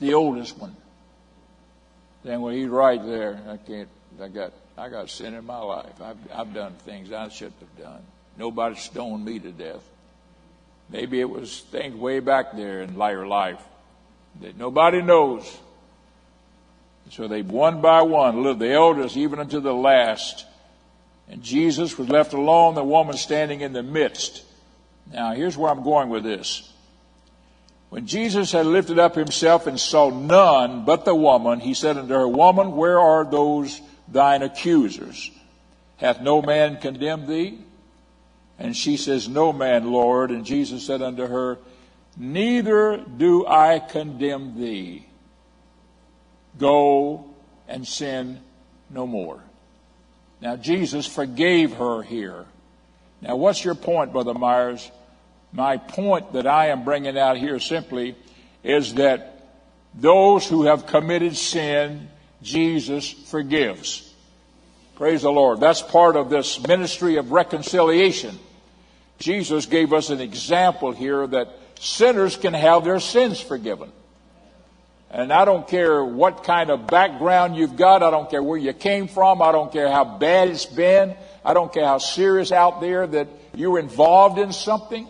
[0.00, 0.76] the oldest one.
[2.24, 3.88] Then when he's right there, I can't,
[4.20, 6.02] I got, I got sin in my life.
[6.02, 8.02] I've, I've done things I shouldn't have done.
[8.36, 9.82] Nobody stoned me to death.
[10.90, 13.62] Maybe it was things way back there in later life
[14.40, 15.58] that nobody knows.
[17.10, 20.44] So they one by one lived the elders even unto the last.
[21.28, 24.44] And Jesus was left alone, the woman standing in the midst.
[25.12, 26.72] Now here's where I'm going with this.
[27.88, 32.12] When Jesus had lifted up himself and saw none but the woman, he said unto
[32.12, 35.30] her, Woman, where are those thine accusers?
[35.98, 37.58] Hath no man condemned thee?
[38.58, 40.30] And she says, No man, Lord.
[40.30, 41.58] And Jesus said unto her,
[42.16, 45.06] Neither do I condemn thee.
[46.58, 47.26] Go
[47.68, 48.40] and sin
[48.88, 49.42] no more.
[50.40, 52.46] Now, Jesus forgave her here.
[53.20, 54.90] Now, what's your point, Brother Myers?
[55.52, 58.14] My point that I am bringing out here simply
[58.62, 59.48] is that
[59.94, 62.08] those who have committed sin,
[62.42, 64.12] Jesus forgives.
[64.96, 65.60] Praise the Lord.
[65.60, 68.38] That's part of this ministry of reconciliation.
[69.18, 73.90] Jesus gave us an example here that sinners can have their sins forgiven.
[75.10, 78.02] And I don't care what kind of background you've got.
[78.02, 79.40] I don't care where you came from.
[79.40, 81.14] I don't care how bad it's been.
[81.44, 85.08] I don't care how serious out there that you're involved in something.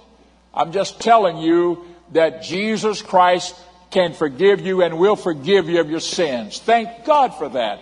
[0.52, 3.54] I'm just telling you that Jesus Christ
[3.90, 6.58] can forgive you and will forgive you of your sins.
[6.58, 7.80] Thank God for that.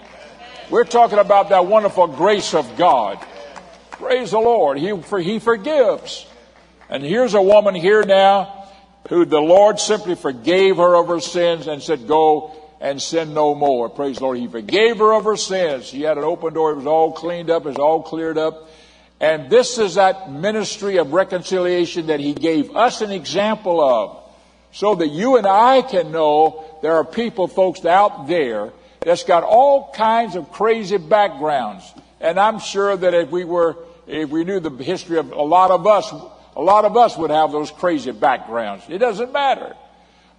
[0.71, 3.19] We're talking about that wonderful grace of God.
[3.93, 4.79] Praise the Lord.
[4.79, 6.27] He, for, he forgives.
[6.88, 8.69] And here's a woman here now
[9.09, 13.55] who the Lord simply forgave her of her sins and said, Go and sin no
[13.55, 13.88] more.
[13.88, 14.38] Praise the Lord.
[14.38, 15.87] He forgave her of her sins.
[15.87, 16.73] She had an open door.
[16.73, 17.64] It was all cleaned up.
[17.64, 18.69] It was all cleared up.
[19.21, 24.23] And this is that ministry of reconciliation that He gave us an example of.
[24.74, 29.44] So that you and I can know there are people, folks out there that's got
[29.44, 31.84] all kinds of crazy backgrounds.
[32.20, 33.76] And I'm sure that if we were,
[34.08, 36.12] if we knew the history of a lot of us,
[36.56, 38.84] a lot of us would have those crazy backgrounds.
[38.88, 39.76] It doesn't matter.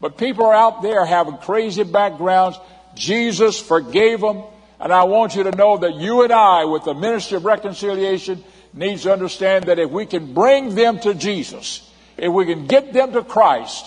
[0.02, 2.60] But people are out there having crazy backgrounds.
[2.94, 4.44] Jesus forgave them.
[4.82, 8.44] And I want you to know that you and I, with the ministry of reconciliation,
[8.74, 12.92] needs to understand that if we can bring them to Jesus, if we can get
[12.92, 13.86] them to Christ,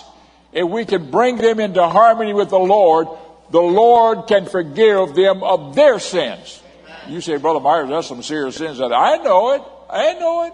[0.51, 3.07] if we can bring them into harmony with the Lord,
[3.51, 6.61] the Lord can forgive them of their sins.
[7.07, 8.79] You say, Brother Myers, that's some serious sins.
[8.79, 9.63] I know it.
[9.89, 10.53] I know it.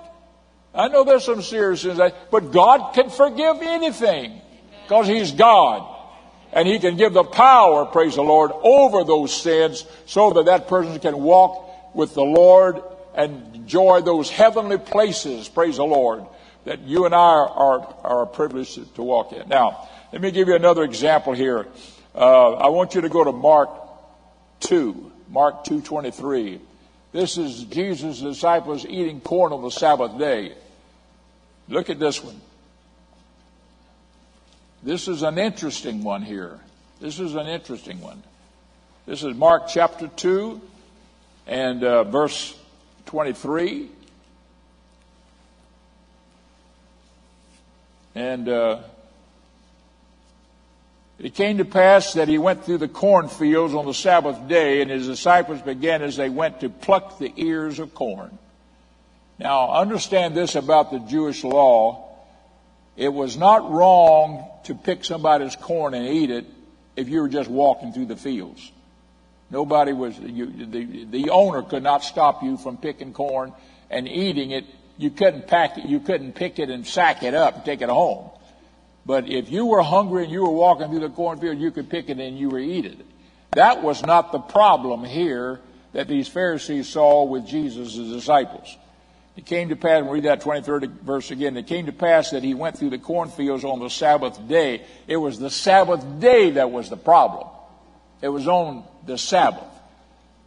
[0.73, 1.99] I know there's some serious sins,
[2.31, 4.41] but God can forgive anything
[4.83, 5.91] because He's God.
[6.51, 10.67] And He can give the power, praise the Lord, over those sins so that that
[10.67, 12.81] person can walk with the Lord
[13.13, 16.25] and enjoy those heavenly places, praise the Lord,
[16.65, 19.47] that you and I are, are privileged to walk in.
[19.47, 21.67] Now, let me give you another example here.
[22.13, 23.69] Uh, I want you to go to Mark
[24.61, 26.59] 2, Mark 2.23.
[27.11, 30.53] This is Jesus' disciples eating corn on the Sabbath day.
[31.69, 32.41] Look at this one.
[34.83, 36.59] This is an interesting one here.
[36.99, 38.21] This is an interesting one.
[39.05, 40.61] This is Mark chapter 2
[41.47, 42.57] and uh, verse
[43.05, 43.89] 23.
[48.15, 48.79] And uh,
[51.19, 54.89] it came to pass that he went through the cornfields on the Sabbath day, and
[54.89, 58.37] his disciples began as they went to pluck the ears of corn.
[59.37, 62.09] Now, understand this about the Jewish law.
[62.95, 66.45] It was not wrong to pick somebody's corn and eat it
[66.95, 68.71] if you were just walking through the fields.
[69.49, 73.53] Nobody was, you, the, the owner could not stop you from picking corn
[73.89, 74.65] and eating it.
[74.97, 77.89] You couldn't pack it, you couldn't pick it and sack it up and take it
[77.89, 78.29] home.
[79.05, 82.09] But if you were hungry and you were walking through the cornfield, you could pick
[82.09, 83.05] it and you were eat it.
[83.51, 85.59] That was not the problem here
[85.93, 88.75] that these Pharisees saw with Jesus' disciples.
[89.37, 91.57] It came to pass, and read that 23rd verse again.
[91.57, 94.83] It came to pass that he went through the cornfields on the Sabbath day.
[95.07, 97.47] It was the Sabbath day that was the problem.
[98.21, 99.67] It was on the Sabbath.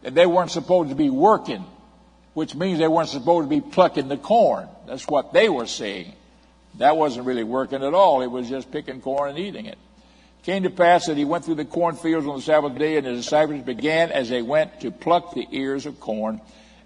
[0.03, 1.65] And they weren't supposed to be working
[2.39, 4.69] which means they weren't supposed to be plucking the corn.
[4.87, 6.13] That's what they were saying.
[6.77, 8.21] That wasn't really working at all.
[8.21, 9.77] It was just picking corn and eating it.
[9.77, 13.05] It came to pass that he went through the cornfields on the Sabbath day, and
[13.05, 16.39] his disciples began as they went to pluck the ears of corn.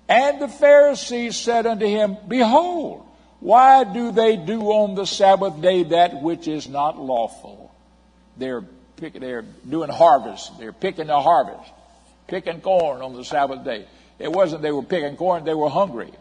[0.09, 3.05] And the Pharisees said unto him, Behold,
[3.39, 7.71] why do they do on the Sabbath day that which is not lawful?
[8.37, 8.63] They're,
[8.97, 10.57] pick, they're doing harvest.
[10.57, 11.71] They're picking the harvest,
[12.25, 13.85] picking corn on the Sabbath day.
[14.19, 16.11] It wasn't they were picking corn, they were hungry.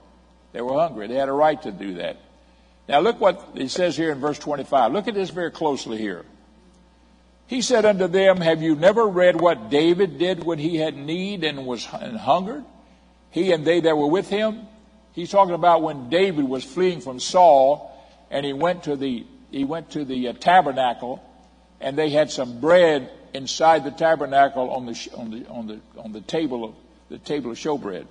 [0.52, 1.06] They were hungry.
[1.06, 2.18] They had a right to do that.
[2.88, 4.92] Now look what he says here in verse 25.
[4.92, 6.24] Look at this very closely here.
[7.46, 11.44] He said unto them, Have you never read what David did when he had need
[11.44, 12.64] and was and hungered?
[13.30, 14.66] He and they that were with him?
[15.12, 17.90] He's talking about when David was fleeing from Saul
[18.30, 21.22] and he went to the, he went to the uh, tabernacle
[21.80, 26.12] and they had some bread inside the tabernacle on the, on the, on the, on
[26.12, 26.74] the table of,
[27.12, 28.06] the table of showbread.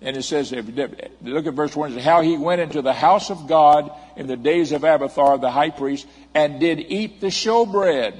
[0.00, 3.92] And it says, look at verse 1, how he went into the house of God
[4.16, 8.14] in the days of Abiathar the high priest and did eat the showbread.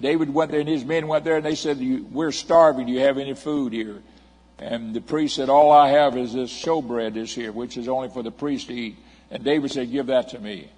[0.00, 1.78] David went there and his men went there and they said,
[2.10, 2.86] we're starving.
[2.86, 4.02] Do you have any food here?
[4.58, 8.08] And the priest said, All I have is this showbread is here, which is only
[8.08, 8.96] for the priest to eat.
[9.30, 10.68] And David said, Give that to me.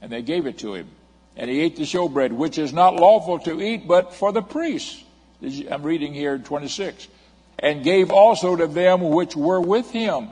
[0.00, 0.88] And they gave it to him.
[1.36, 5.04] And he ate the showbread, which is not lawful to eat, but for the priests.
[5.70, 7.08] I'm reading here 26.
[7.60, 10.28] And gave also to them which were with him.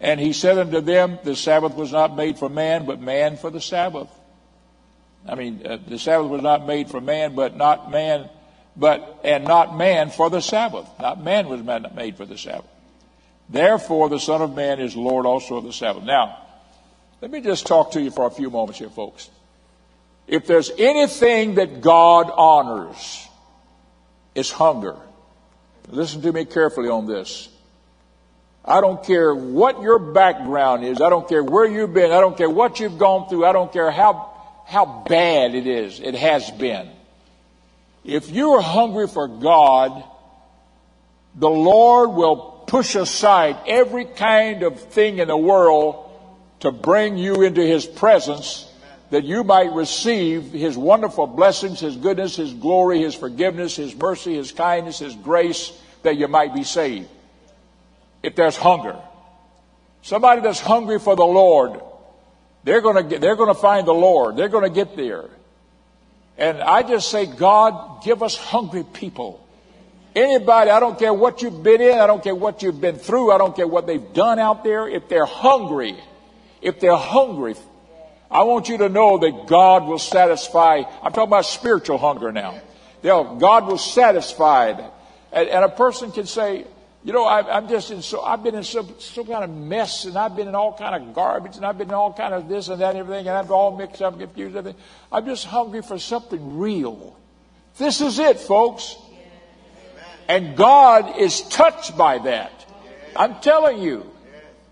[0.00, 3.48] And he said unto them, The Sabbath was not made for man, but man for
[3.48, 4.08] the Sabbath.
[5.26, 8.28] I mean, uh, the Sabbath was not made for man, but not man
[8.76, 10.88] but and not man for the Sabbath.
[10.98, 11.62] Not man was
[11.94, 12.70] made for the Sabbath.
[13.48, 16.02] Therefore, the Son of Man is Lord also of the Sabbath.
[16.02, 16.38] Now,
[17.20, 19.28] let me just talk to you for a few moments here, folks.
[20.26, 23.28] If there's anything that God honors,
[24.34, 24.96] it's hunger.
[25.88, 27.48] Listen to me carefully on this.
[28.64, 31.00] I don't care what your background is.
[31.00, 32.10] I don't care where you've been.
[32.10, 33.44] I don't care what you've gone through.
[33.44, 34.32] I don't care how,
[34.66, 36.00] how bad it is.
[36.00, 36.88] It has been.
[38.04, 40.02] If you are hungry for God,
[41.34, 46.10] the Lord will push aside every kind of thing in the world
[46.60, 48.70] to bring you into His presence
[49.14, 54.34] that you might receive His wonderful blessings, His goodness, His glory, His forgiveness, His mercy,
[54.34, 55.70] His kindness, His grace,
[56.02, 57.08] that you might be saved.
[58.24, 58.98] If there's hunger.
[60.02, 61.80] Somebody that's hungry for the Lord,
[62.64, 64.36] they're gonna, they're gonna find the Lord.
[64.36, 65.30] They're gonna get there.
[66.36, 69.46] And I just say, God, give us hungry people.
[70.16, 73.30] Anybody, I don't care what you've been in, I don't care what you've been through,
[73.30, 75.94] I don't care what they've done out there, if they're hungry,
[76.60, 77.54] if they're hungry,
[78.34, 80.82] I want you to know that God will satisfy.
[81.02, 82.60] I'm talking about spiritual hunger now.
[83.00, 84.70] God will satisfy.
[85.32, 86.66] And, and a person can say,
[87.04, 90.04] you know, I, am just in so, I've been in some, some kind of mess
[90.06, 92.48] and I've been in all kind of garbage and I've been in all kind of
[92.48, 94.80] this and that and everything and I'm all mixed up, confused, everything.
[95.12, 97.16] I'm just hungry for something real.
[97.78, 98.96] This is it, folks.
[100.26, 102.66] And God is touched by that.
[103.14, 104.10] I'm telling you.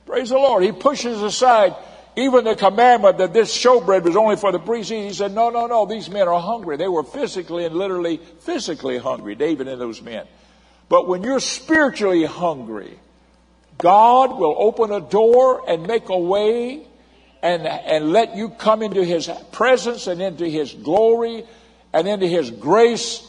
[0.06, 0.64] Praise the Lord.
[0.64, 1.76] He pushes aside
[2.16, 4.90] even the commandment that this showbread was only for the priests.
[4.90, 6.76] He said, no, no, no, these men are hungry.
[6.76, 10.26] They were physically and literally physically hungry, David and those men.
[10.88, 12.98] But when you're spiritually hungry,
[13.78, 16.86] God will open a door and make a way
[17.42, 21.44] and, and let you come into His presence and into His glory
[21.94, 23.26] and into His grace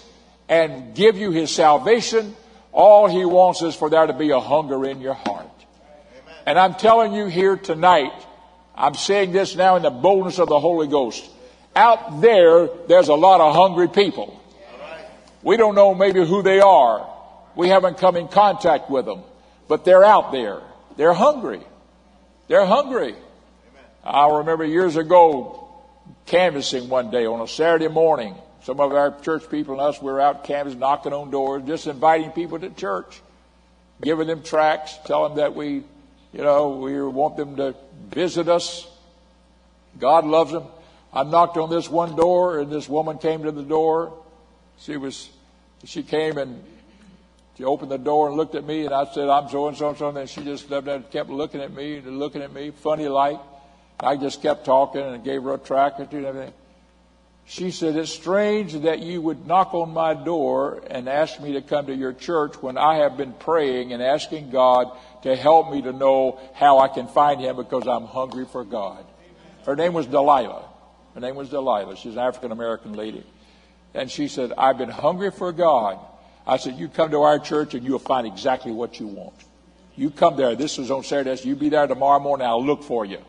[0.49, 2.35] and give you His salvation.
[2.73, 5.47] All He wants is for there to be a hunger in your heart.
[6.45, 8.11] And I'm telling you here tonight,
[8.75, 11.29] I'm saying this now in the boldness of the Holy Ghost.
[11.75, 14.39] Out there, there's a lot of hungry people.
[15.41, 17.09] We don't know maybe who they are.
[17.55, 19.21] We haven't come in contact with them,
[19.67, 20.61] but they're out there.
[20.97, 21.61] They're hungry.
[22.47, 23.15] They're hungry.
[24.03, 25.67] I remember years ago
[26.25, 28.35] canvassing one day on a Saturday morning.
[28.63, 32.31] Some of our church people and us were out canvassing, knocking on doors, just inviting
[32.31, 33.21] people to church,
[34.01, 35.83] giving them tracts, telling them that we,
[36.31, 37.75] you know, we want them to
[38.09, 38.87] visit us.
[39.99, 40.63] God loves them.
[41.13, 44.13] I knocked on this one door, and this woman came to the door.
[44.79, 45.29] She was,
[45.83, 46.63] she came and
[47.57, 49.89] she opened the door and looked at me, and I said, I'm so and so
[49.89, 50.09] and so.
[50.09, 53.39] And she just kept looking at me and looking at me, funny like.
[53.99, 56.53] I just kept talking and gave her a tract or two and everything.
[57.45, 61.61] She said, It's strange that you would knock on my door and ask me to
[61.61, 64.91] come to your church when I have been praying and asking God
[65.23, 69.05] to help me to know how I can find him because I'm hungry for God.
[69.65, 70.69] Her name was Delilah.
[71.13, 71.95] Her name was Delilah.
[71.95, 73.25] She's an African American lady.
[73.93, 75.99] And she said, I've been hungry for God.
[76.45, 79.35] I said, you come to our church and you'll find exactly what you want.
[79.95, 80.55] You come there.
[80.55, 81.39] This was on Saturday.
[81.47, 82.47] You be there tomorrow morning.
[82.47, 83.19] I'll look for you.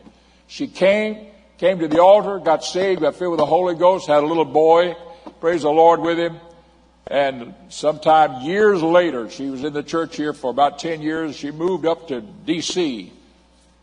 [0.47, 1.27] She came,
[1.57, 4.45] came to the altar, got saved, got filled with the Holy Ghost, had a little
[4.45, 4.95] boy,
[5.39, 6.37] praise the Lord with him.
[7.07, 11.35] And sometime years later, she was in the church here for about 10 years.
[11.35, 13.13] She moved up to D.C.,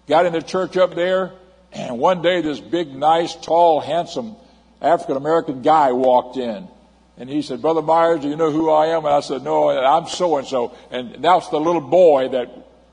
[0.08, 1.32] got in the church up there,
[1.72, 4.36] and one day this big, nice, tall, handsome
[4.80, 6.66] African American guy walked in.
[7.16, 9.04] And he said, Brother Myers, do you know who I am?
[9.04, 10.76] And I said, No, I'm so and so.
[10.90, 12.50] And that's the little boy that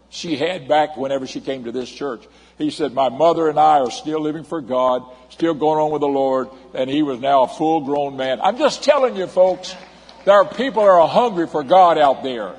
[0.10, 2.28] she had back whenever she came to this church.
[2.58, 6.02] He said, My mother and I are still living for God, still going on with
[6.02, 8.40] the Lord, and he was now a full grown man.
[8.42, 9.76] I'm just telling you, folks.
[10.30, 12.54] There are people that are hungry for God out there.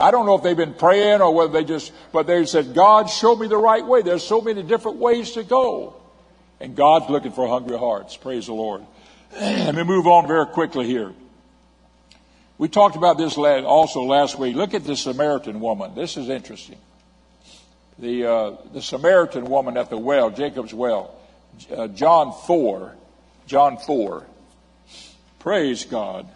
[0.00, 3.08] I don't know if they've been praying or whether they just, but they said, God,
[3.08, 4.02] show me the right way.
[4.02, 5.94] There's so many different ways to go.
[6.58, 8.16] And God's looking for hungry hearts.
[8.16, 8.82] Praise the Lord.
[9.40, 11.12] Let me move on very quickly here.
[12.58, 14.56] We talked about this also last week.
[14.56, 15.94] Look at the Samaritan woman.
[15.94, 16.78] This is interesting.
[18.00, 21.14] The, uh, the Samaritan woman at the well, Jacob's well.
[21.72, 22.96] Uh, John 4.
[23.46, 24.26] John 4.
[25.38, 26.26] Praise God.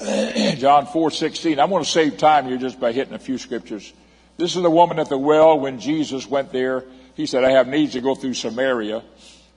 [0.00, 1.62] John 4:16.
[1.62, 3.92] I'm going to save time here just by hitting a few scriptures.
[4.36, 6.84] This is the woman at the well when Jesus went there.
[7.14, 9.02] He said, I have needs to go through Samaria.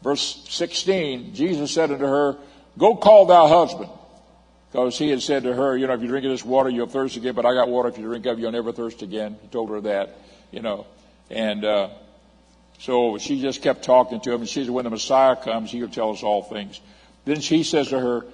[0.04, 2.38] Verse 16, Jesus said unto her,
[2.78, 3.90] Go call thy husband.
[4.72, 6.88] Because he had said to her, you know, if you drink of this water, you'll
[6.88, 7.88] thirst again, but I got water.
[7.88, 9.38] If you drink of it, you'll never thirst again.
[9.42, 10.20] He told her that,
[10.52, 10.86] you know.
[11.30, 11.90] And uh,
[12.80, 15.88] so she just kept talking to him, and she said, when the Messiah comes, he'll
[15.88, 16.82] tell us all things.
[17.24, 18.26] Then she says to her,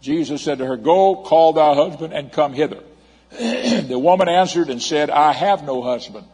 [0.00, 2.82] Jesus said to her, Go, call thy husband and come hither.
[3.30, 6.26] the woman answered and said, I have no husband.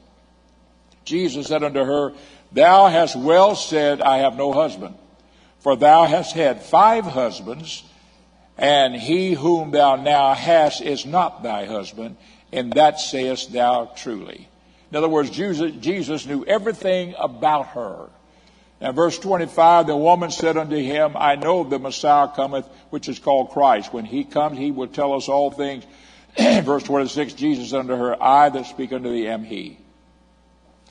[1.04, 2.12] Jesus said unto her,
[2.52, 4.94] Thou hast well said, I have no husband.
[5.60, 7.82] For thou hast had five husbands,
[8.58, 12.16] and he whom thou now hast is not thy husband,
[12.52, 14.48] and that sayest thou truly.
[14.90, 18.10] In other words, Jesus knew everything about her.
[18.82, 23.20] Now, verse 25, the woman said unto him, I know the Messiah cometh, which is
[23.20, 23.92] called Christ.
[23.92, 25.84] When he comes, he will tell us all things.
[26.36, 29.78] verse 26, Jesus unto her, I that speak unto thee am he.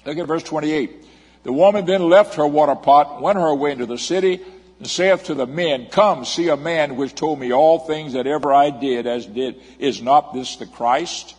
[0.06, 1.06] Look at verse 28.
[1.44, 4.40] The woman then left her water pot, went her way into the city,
[4.80, 8.26] and saith to the men, Come, see a man which told me all things that
[8.26, 11.36] ever I did, as did, is not this the Christ,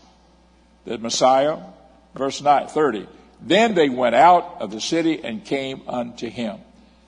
[0.85, 1.61] the Messiah?
[2.15, 3.09] Verse 9, 30.
[3.45, 6.59] Then they went out of the city and came unto him.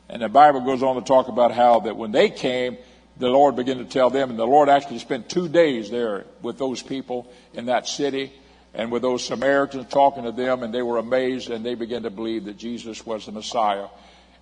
[0.09, 2.76] And the Bible goes on to talk about how that when they came,
[3.16, 6.59] the Lord began to tell them, and the Lord actually spent two days there with
[6.59, 8.32] those people in that city
[8.74, 12.11] and with those Samaritans talking to them, and they were amazed and they began to
[12.11, 13.87] believe that Jesus was the Messiah.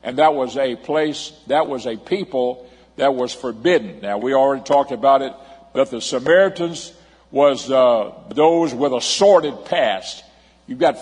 [0.02, 4.00] And that was a place, that was a people that was forbidden.
[4.00, 5.34] Now, we already talked about it,
[5.74, 6.92] but the Samaritans
[7.30, 10.24] was uh, those with a sordid past.
[10.66, 10.98] You've got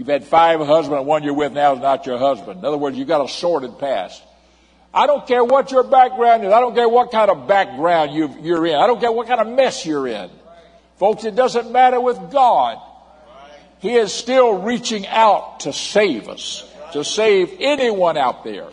[0.00, 2.60] You've had five husbands, and one you're with now is not your husband.
[2.60, 4.22] In other words, you've got a sordid past.
[4.94, 6.50] I don't care what your background is.
[6.50, 8.76] I don't care what kind of background you are in.
[8.76, 10.30] I don't care what kind of mess you're in.
[10.96, 12.78] Folks, it doesn't matter with God.
[13.80, 18.68] He is still reaching out to save us, to save anyone out there.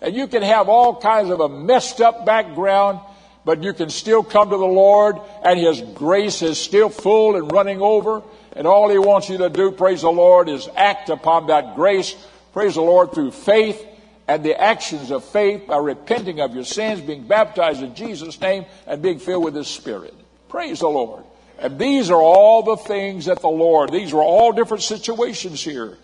[0.00, 2.98] And you can have all kinds of a messed up background,
[3.44, 7.52] but you can still come to the Lord and His grace is still full and
[7.52, 8.24] running over.
[8.54, 12.16] And all He wants you to do, praise the Lord, is act upon that grace,
[12.52, 13.86] praise the Lord, through faith
[14.26, 18.64] and the actions of faith by repenting of your sins, being baptized in Jesus' name,
[18.86, 20.14] and being filled with His Spirit.
[20.48, 21.24] Praise the Lord.
[21.58, 25.98] And these are all the things that the Lord, these were all different situations here.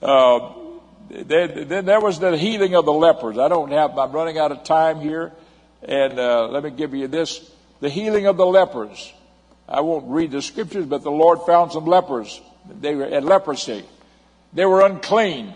[0.00, 0.52] Uh,
[1.10, 3.36] then, there was the healing of the lepers.
[3.36, 5.32] I don't have, I'm running out of time here.
[5.82, 7.50] And uh, let me give you this
[7.80, 9.12] the healing of the lepers.
[9.72, 12.42] I won't read the scriptures, but the Lord found some lepers.
[12.68, 13.84] They were at leprosy.
[14.52, 15.54] They were unclean.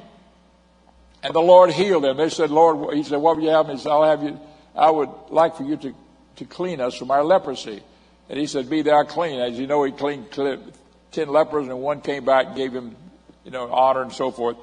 [1.23, 2.17] And the Lord healed them.
[2.17, 3.69] They said, Lord, he said, what will you have?
[3.69, 4.41] He said, I'll have you,
[4.75, 5.95] I would like for you to,
[6.37, 7.83] to clean us from our leprosy.
[8.31, 9.39] And he said, be thou clean.
[9.39, 12.97] As you know, he cleaned ten lepers and one came back and gave him,
[13.45, 14.57] you know, honor and so forth.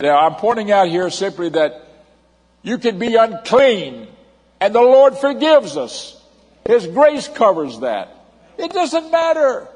[0.00, 1.86] Now, I'm pointing out here simply that
[2.62, 4.08] you can be unclean
[4.60, 6.18] and the Lord forgives us.
[6.66, 8.23] His grace covers that.
[8.58, 9.68] It doesn't matter.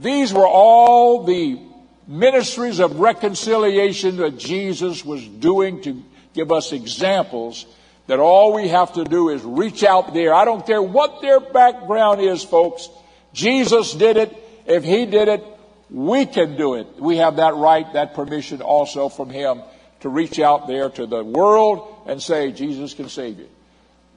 [0.00, 1.58] These were all the
[2.06, 6.02] ministries of reconciliation that Jesus was doing to
[6.34, 7.66] give us examples
[8.06, 10.34] that all we have to do is reach out there.
[10.34, 12.88] I don't care what their background is, folks.
[13.32, 14.36] Jesus did it.
[14.66, 15.44] If he did it,
[15.90, 16.86] we can do it.
[16.98, 19.62] We have that right, that permission also from him
[20.00, 23.48] to reach out there to the world and say, Jesus can save you.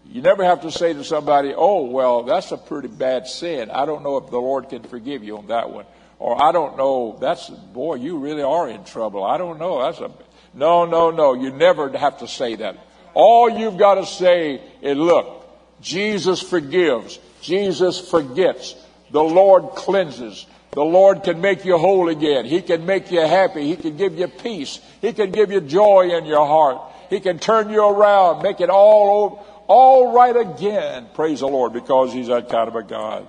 [0.10, 3.70] You never have to say to somebody, oh, well, that's a pretty bad sin.
[3.70, 5.86] I don't know if the Lord can forgive you on that one.
[6.20, 9.24] Or I don't know, that's, boy, you really are in trouble.
[9.24, 9.84] I don't know.
[9.84, 10.12] That's a,
[10.53, 11.34] no, no, no.
[11.34, 12.78] You never have to say that.
[13.14, 15.45] All you've got to say is, look,
[15.82, 17.20] Jesus forgives.
[17.41, 18.76] Jesus forgets.
[19.12, 20.45] The Lord cleanses.
[20.72, 22.45] The Lord can make you whole again.
[22.45, 23.68] He can make you happy.
[23.68, 24.80] He can give you peace.
[25.01, 26.82] He can give you joy in your heart.
[27.10, 31.07] He can turn you around, make it all all right again.
[31.13, 33.28] Praise the Lord, because He's that kind of a God.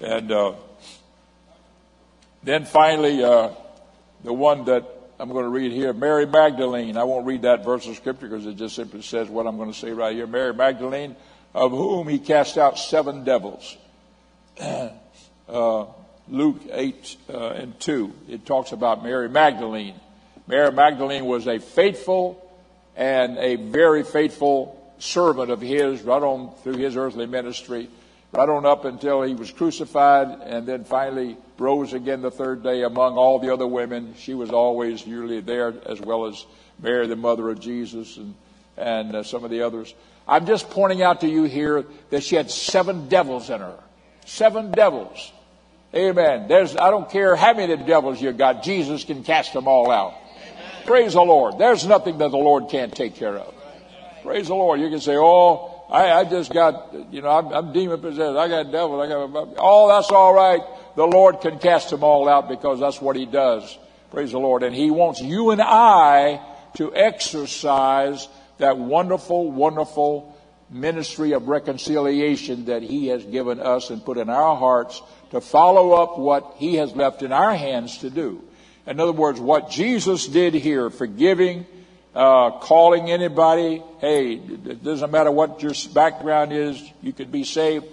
[0.00, 0.54] And uh,
[2.42, 3.50] then finally, uh,
[4.24, 4.84] the one that
[5.18, 6.96] I'm going to read here, Mary Magdalene.
[6.96, 9.72] I won't read that verse of scripture because it just simply says what I'm going
[9.72, 10.26] to say right here.
[10.26, 11.14] Mary Magdalene,
[11.54, 13.76] of whom He cast out seven devils.
[15.48, 15.86] uh,
[16.28, 18.12] Luke 8 uh, and 2.
[18.28, 19.94] It talks about Mary Magdalene.
[20.46, 22.38] Mary Magdalene was a faithful
[22.96, 27.88] and a very faithful servant of his right on through his earthly ministry,
[28.30, 32.82] right on up until he was crucified and then finally rose again the third day
[32.82, 34.14] among all the other women.
[34.16, 36.46] She was always usually there as well as
[36.80, 38.34] Mary, the mother of Jesus, and,
[38.76, 39.92] and uh, some of the others.
[40.26, 43.78] I'm just pointing out to you here that she had seven devils in her.
[44.24, 45.32] Seven devils.
[45.94, 46.46] Amen.
[46.46, 50.14] There's, I don't care how many devils you got, Jesus can cast them all out.
[50.14, 50.86] Amen.
[50.86, 51.58] Praise the Lord.
[51.58, 53.61] There's nothing that the Lord can't take care of.
[54.22, 54.80] Praise the Lord.
[54.80, 58.36] You can say, oh, I, I just got, you know, I'm, I'm demon possessed.
[58.36, 59.04] I got devils.
[59.04, 60.60] I got, oh, that's all right.
[60.94, 63.76] The Lord can cast them all out because that's what He does.
[64.10, 64.62] Praise the Lord.
[64.62, 66.40] And He wants you and I
[66.74, 70.38] to exercise that wonderful, wonderful
[70.70, 75.92] ministry of reconciliation that He has given us and put in our hearts to follow
[75.92, 78.42] up what He has left in our hands to do.
[78.86, 81.66] In other words, what Jesus did here, forgiving,
[82.14, 87.86] uh, calling anybody, hey, it doesn't matter what your background is, you could be saved.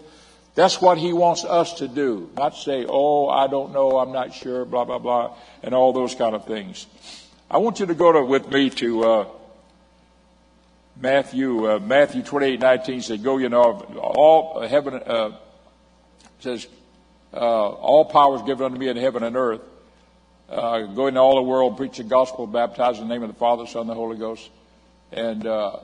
[0.55, 2.29] That's what He wants us to do.
[2.35, 6.15] Not say, oh, I don't know, I'm not sure, blah, blah, blah, and all those
[6.15, 6.85] kind of things.
[7.49, 9.25] I want you to go to, with me to, uh,
[11.01, 15.31] Matthew, uh, Matthew 28, 19 says, go, you know, all heaven, uh,
[16.39, 16.67] says,
[17.33, 19.61] uh, all power is given unto me in heaven and earth.
[20.49, 23.35] Uh, go into all the world, preach the gospel, baptize in the name of the
[23.35, 24.49] Father, Son, and the Holy Ghost,
[25.11, 25.77] and uh,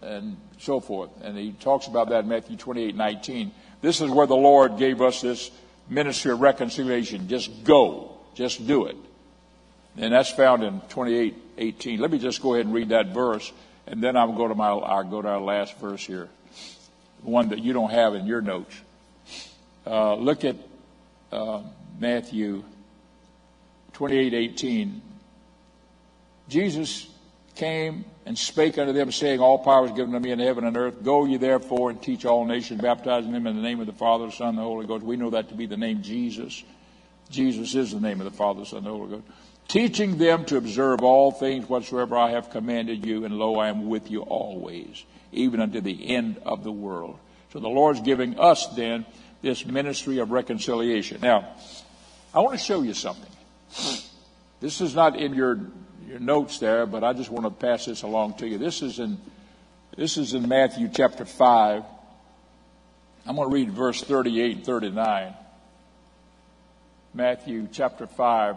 [0.00, 1.10] and so forth.
[1.22, 3.52] And he talks about that in Matthew 28, 19.
[3.82, 5.50] This is where the Lord gave us this
[5.90, 7.28] ministry of reconciliation.
[7.28, 8.96] Just go, just do it,
[9.98, 12.00] and that's found in 28, 18.
[12.00, 13.52] Let me just go ahead and read that verse,
[13.86, 16.30] and then I'll go to my I'll go to our last verse here,
[17.20, 18.74] one that you don't have in your notes.
[19.86, 20.56] Uh, look at
[21.30, 21.60] uh,
[21.98, 22.64] Matthew
[23.98, 25.00] 28:18.
[26.48, 27.08] Jesus
[27.56, 30.76] came and spake unto them, saying, All power is given to me in heaven and
[30.76, 31.02] earth.
[31.02, 34.26] Go ye therefore and teach all nations, baptizing them in the name of the Father,
[34.26, 35.04] the Son, and the Holy Ghost.
[35.04, 36.62] We know that to be the name Jesus.
[37.28, 39.24] Jesus is the name of the Father, the Son, and the Holy Ghost.
[39.66, 43.88] Teaching them to observe all things whatsoever I have commanded you, and lo, I am
[43.88, 47.18] with you always, even unto the end of the world.
[47.52, 49.04] So the Lord's giving us then
[49.42, 51.20] this ministry of reconciliation.
[51.20, 51.48] Now,
[52.32, 53.30] I want to show you something.
[54.60, 55.58] This is not in your,
[56.06, 58.58] your notes there, but I just want to pass this along to you.
[58.58, 59.18] This is in,
[59.96, 61.84] this is in Matthew chapter 5.
[63.26, 65.34] I'm going to read verse 38 and 39.
[67.14, 68.56] Matthew chapter 5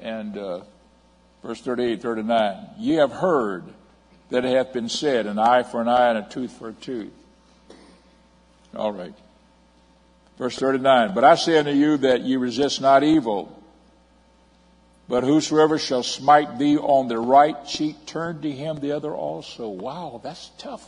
[0.00, 0.60] and uh,
[1.42, 2.68] verse 38 39.
[2.78, 3.64] Ye have heard
[4.30, 6.72] that it hath been said, an eye for an eye and a tooth for a
[6.72, 7.12] tooth.
[8.74, 9.14] All right.
[10.38, 13.55] Verse 39, But I say unto you that ye resist not evil,
[15.08, 19.68] but whosoever shall smite thee on the right cheek, turn to him the other also.
[19.68, 20.84] Wow, that's tough.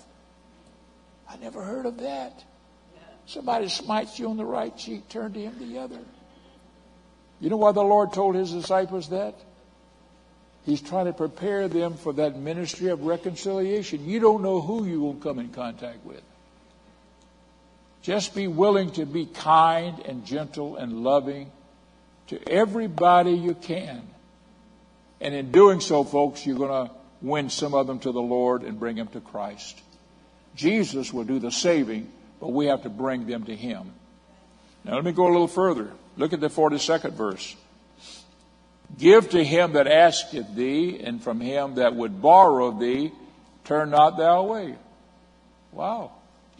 [1.28, 2.44] I never heard of that.
[3.26, 5.98] Somebody smites you on the right cheek, turn to him the other.
[7.40, 9.34] You know why the Lord told his disciples that?
[10.64, 14.06] He's trying to prepare them for that ministry of reconciliation.
[14.06, 16.22] You don't know who you will come in contact with.
[18.02, 21.50] Just be willing to be kind and gentle and loving
[22.28, 24.02] to everybody you can.
[25.20, 28.62] And in doing so, folks, you're going to win some of them to the Lord
[28.62, 29.80] and bring them to Christ.
[30.54, 32.10] Jesus will do the saving,
[32.40, 33.92] but we have to bring them to Him.
[34.84, 35.90] Now, let me go a little further.
[36.16, 37.56] Look at the 42nd verse.
[38.96, 43.12] Give to him that asketh thee, and from him that would borrow of thee,
[43.64, 44.76] turn not thou away.
[45.72, 46.12] Wow.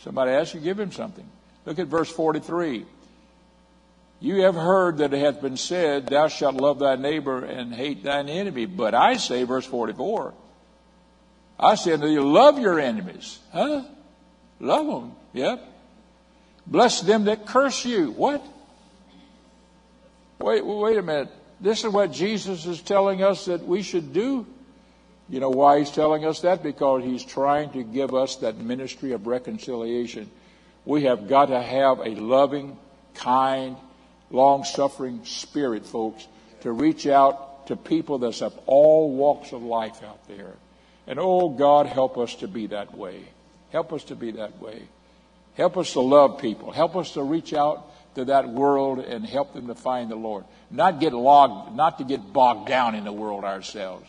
[0.03, 1.27] Somebody asks you, give him something.
[1.65, 2.85] Look at verse 43.
[4.21, 8.03] You have heard that it hath been said, Thou shalt love thy neighbor and hate
[8.03, 8.67] thine enemy.
[8.67, 10.35] But I say, verse 44,
[11.59, 13.39] I say unto you, love your enemies.
[13.53, 13.85] Huh?
[14.61, 15.13] Love them.
[15.35, 15.65] Yep.
[16.67, 18.11] Bless them that curse you.
[18.11, 18.45] What?
[20.41, 21.29] Wait, wait a minute.
[21.61, 24.47] This is what Jesus is telling us that we should do.
[25.29, 26.63] You know why he's telling us that?
[26.63, 30.31] Because he's trying to give us that ministry of reconciliation.
[30.85, 32.79] We have got to have a loving,
[33.15, 33.77] kind,
[34.31, 36.27] long suffering spirit, folks,
[36.61, 40.55] to reach out to people that's of all walks of life out there.
[41.07, 43.25] And oh, God, help us to be that way.
[43.71, 44.83] Help us to be that way.
[45.55, 46.71] Help us to love people.
[46.71, 50.45] Help us to reach out to that world and help them to find the Lord.
[50.71, 54.07] Not get logged, not to get bogged down in the world ourselves,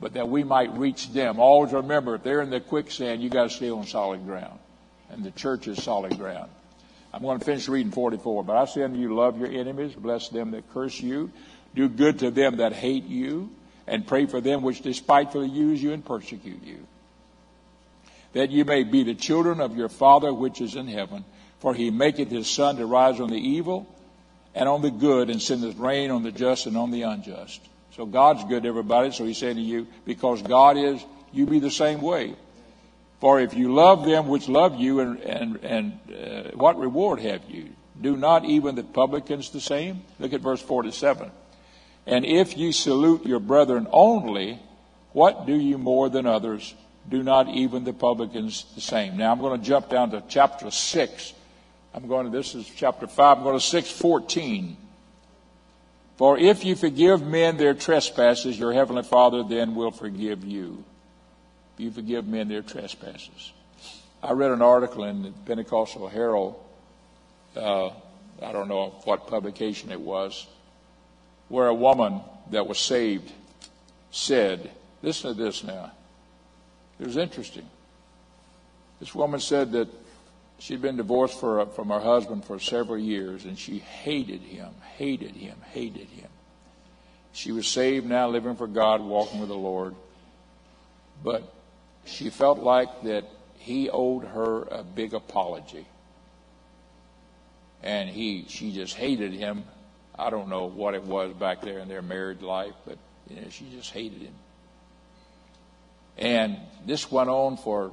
[0.00, 1.38] but that we might reach them.
[1.38, 4.58] Always remember, if they're in the quicksand, you got to stay on solid ground.
[5.10, 6.50] And the church is solid ground.
[7.12, 8.44] I'm going to finish reading 44.
[8.44, 11.30] But I say unto you, love your enemies, bless them that curse you,
[11.74, 13.50] do good to them that hate you,
[13.86, 16.86] and pray for them which despitefully use you and persecute you
[18.32, 21.24] that you may be the children of your Father which is in heaven.
[21.58, 23.86] For he maketh his sun to rise on the evil
[24.54, 27.60] and on the good, and sendeth rain on the just and on the unjust.
[27.94, 29.12] So God's good, everybody.
[29.12, 32.34] So he's saying to you, because God is, you be the same way.
[33.20, 37.42] For if you love them which love you, and, and, and uh, what reward have
[37.48, 37.68] you?
[38.00, 40.02] Do not even the publicans the same?
[40.18, 41.30] Look at verse 47.
[42.06, 44.58] And if you salute your brethren only,
[45.12, 46.74] what do you more than others?
[47.08, 49.16] do not even the publicans the same.
[49.16, 51.32] Now I'm going to jump down to chapter 6.
[51.94, 53.38] I'm going to, this is chapter 5.
[53.38, 54.76] I'm going to 614.
[56.16, 60.84] For if you forgive men their trespasses, your heavenly Father then will forgive you.
[61.80, 63.52] You forgive men their trespasses.
[64.22, 66.56] I read an article in the Pentecostal Herald.
[67.56, 67.88] Uh,
[68.42, 70.46] I don't know what publication it was,
[71.48, 72.20] where a woman
[72.50, 73.32] that was saved
[74.10, 74.70] said,
[75.02, 75.90] listen to this now.
[76.98, 77.66] It was interesting.
[78.98, 79.88] This woman said that
[80.58, 84.68] she'd been divorced for, from her husband for several years and she hated him,
[84.98, 86.28] hated him, hated him.
[87.32, 89.94] She was saved now, living for God, walking with the Lord.
[91.24, 91.50] But
[92.04, 93.24] she felt like that
[93.58, 95.86] he owed her a big apology.
[97.82, 99.64] And he, she just hated him.
[100.18, 102.98] I don't know what it was back there in their married life, but
[103.28, 104.34] you know, she just hated him.
[106.18, 107.92] And this went on for,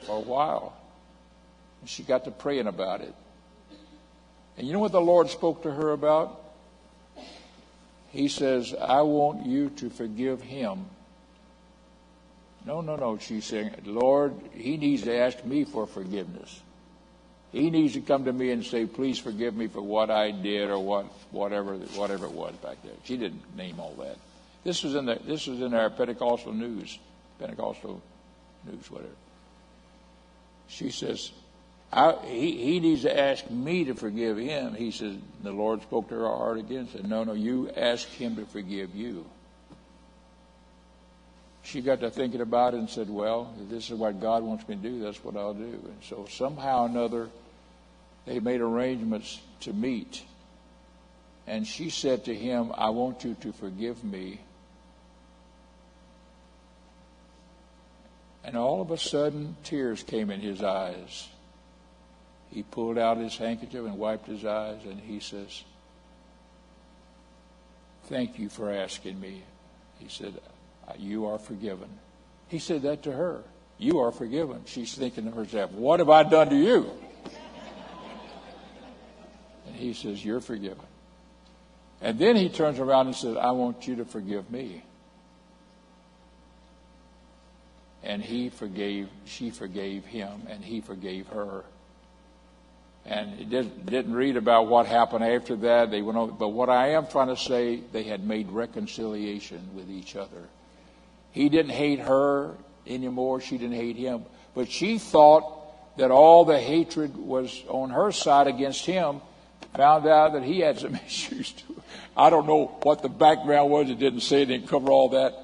[0.00, 0.76] for a while.
[1.80, 3.14] And she got to praying about it.
[4.56, 6.42] And you know what the Lord spoke to her about?
[8.10, 10.86] He says, I want you to forgive him.
[12.68, 16.60] No, no, no, she's saying, Lord, he needs to ask me for forgiveness.
[17.50, 20.68] He needs to come to me and say, please forgive me for what I did
[20.68, 22.92] or what, whatever, whatever it was back there.
[23.04, 24.18] She didn't name all that.
[24.64, 26.98] This was in the this was in our Pentecostal news,
[27.38, 28.02] Pentecostal
[28.66, 29.14] news, whatever.
[30.66, 31.32] She says,
[32.26, 34.74] he, he needs to ask me to forgive him.
[34.74, 38.06] He says, the Lord spoke to her heart again and said, no, no, you ask
[38.08, 39.24] him to forgive you.
[41.68, 44.76] She got to thinking about it and said, well, this is what God wants me
[44.76, 45.64] to do, that's what I'll do.
[45.64, 47.28] And so somehow or another,
[48.24, 50.22] they made arrangements to meet.
[51.46, 54.40] And she said to him, I want you to forgive me
[58.48, 61.28] And all of a sudden, tears came in his eyes.
[62.50, 65.64] He pulled out his handkerchief and wiped his eyes, and he says,
[68.04, 69.42] Thank you for asking me.
[69.98, 70.32] He said,
[70.96, 71.88] You are forgiven.
[72.48, 73.42] He said that to her.
[73.78, 74.62] You are forgiven.
[74.66, 76.90] She's thinking to herself, What have I done to you?
[79.66, 80.86] And he says, You're forgiven.
[82.00, 84.82] And then he turns around and says, I want you to forgive me.
[88.02, 91.64] and he forgave, she forgave him, and he forgave her.
[93.04, 95.90] And it didn't, didn't read about what happened after that.
[95.90, 99.90] They went over, but what I am trying to say, they had made reconciliation with
[99.90, 100.48] each other.
[101.32, 102.54] He didn't hate her
[102.86, 103.40] anymore.
[103.40, 104.24] She didn't hate him.
[104.54, 109.20] But she thought that all the hatred was on her side against him.
[109.74, 111.82] Found out that he had some issues too.
[112.16, 113.90] I don't know what the background was.
[113.90, 114.42] It didn't say.
[114.42, 115.34] It didn't cover all that.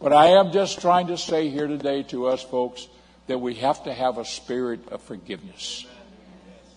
[0.00, 2.88] But I am just trying to say here today to us folks
[3.26, 5.86] that we have to have a spirit of forgiveness.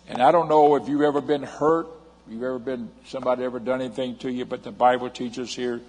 [0.08, 1.88] And I don't know if you've ever been hurt,
[2.30, 5.82] you've ever been somebody ever done anything to you, but the Bible teaches here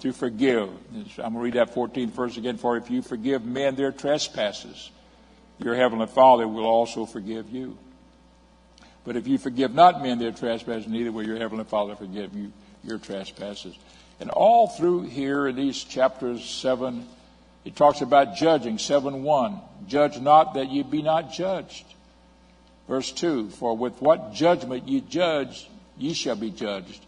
[0.00, 0.68] to forgive.
[1.18, 2.58] I'm going to read that 14th verse again.
[2.58, 4.90] For if you forgive men their trespasses,
[5.58, 7.78] your heavenly Father will also forgive you.
[9.04, 12.52] But if you forgive not men their trespasses, neither will your heavenly Father forgive you
[12.82, 13.76] your trespasses.
[14.20, 17.06] And all through here in these chapters 7
[17.64, 19.60] He talks about judging, 7 1.
[19.86, 21.84] Judge not that ye be not judged.
[22.88, 27.05] Verse 2 For with what judgment ye judge, ye shall be judged.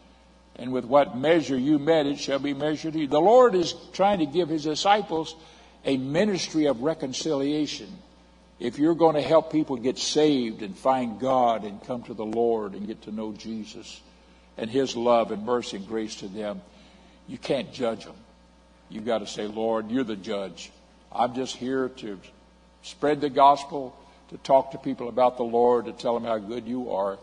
[0.58, 3.06] And with what measure you met, it shall be measured to you.
[3.06, 5.36] The Lord is trying to give his disciples
[5.84, 7.88] a ministry of reconciliation.
[8.58, 12.26] If you're going to help people get saved and find God and come to the
[12.26, 14.00] Lord and get to know Jesus
[14.56, 16.60] and his love and mercy and grace to them,
[17.28, 18.16] you can't judge them.
[18.90, 20.72] You've got to say, Lord, you're the judge.
[21.12, 22.18] I'm just here to
[22.82, 23.96] spread the gospel,
[24.30, 27.18] to talk to people about the Lord, to tell them how good you are,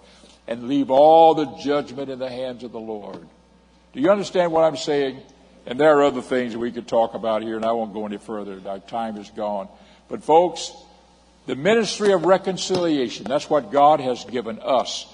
[0.47, 3.27] and leave all the judgment in the hands of the Lord.
[3.93, 5.19] Do you understand what I'm saying?
[5.65, 8.17] And there are other things we could talk about here, and I won't go any
[8.17, 8.61] further.
[8.67, 9.67] Our time is gone.
[10.07, 10.71] But, folks,
[11.47, 15.07] the ministry of reconciliation, that's what God has given us.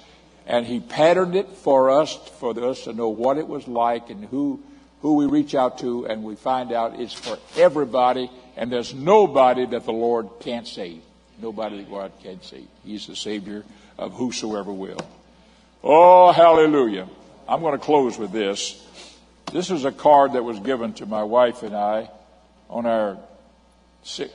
[0.46, 4.26] And He patterned it for us, for us to know what it was like and
[4.26, 4.62] who
[5.02, 9.66] who we reach out to, and we find out it's for everybody, and there's nobody
[9.66, 11.02] that the Lord can't save.
[11.42, 12.68] Nobody that God can't save.
[12.86, 13.66] He's the Savior
[13.98, 15.00] of whosoever will.
[15.84, 17.08] Oh, hallelujah.
[17.48, 18.86] I'm going to close with this.
[19.52, 22.10] This is a card that was given to my wife and I
[22.70, 23.18] on our,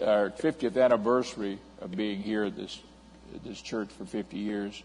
[0.03, 2.80] our 50th anniversary of being here at this,
[3.32, 4.82] at this church for 50 years.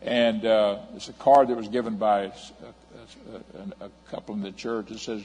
[0.00, 2.32] And uh, it's a card that was given by a,
[3.80, 4.90] a, a couple in the church.
[4.90, 5.22] It says,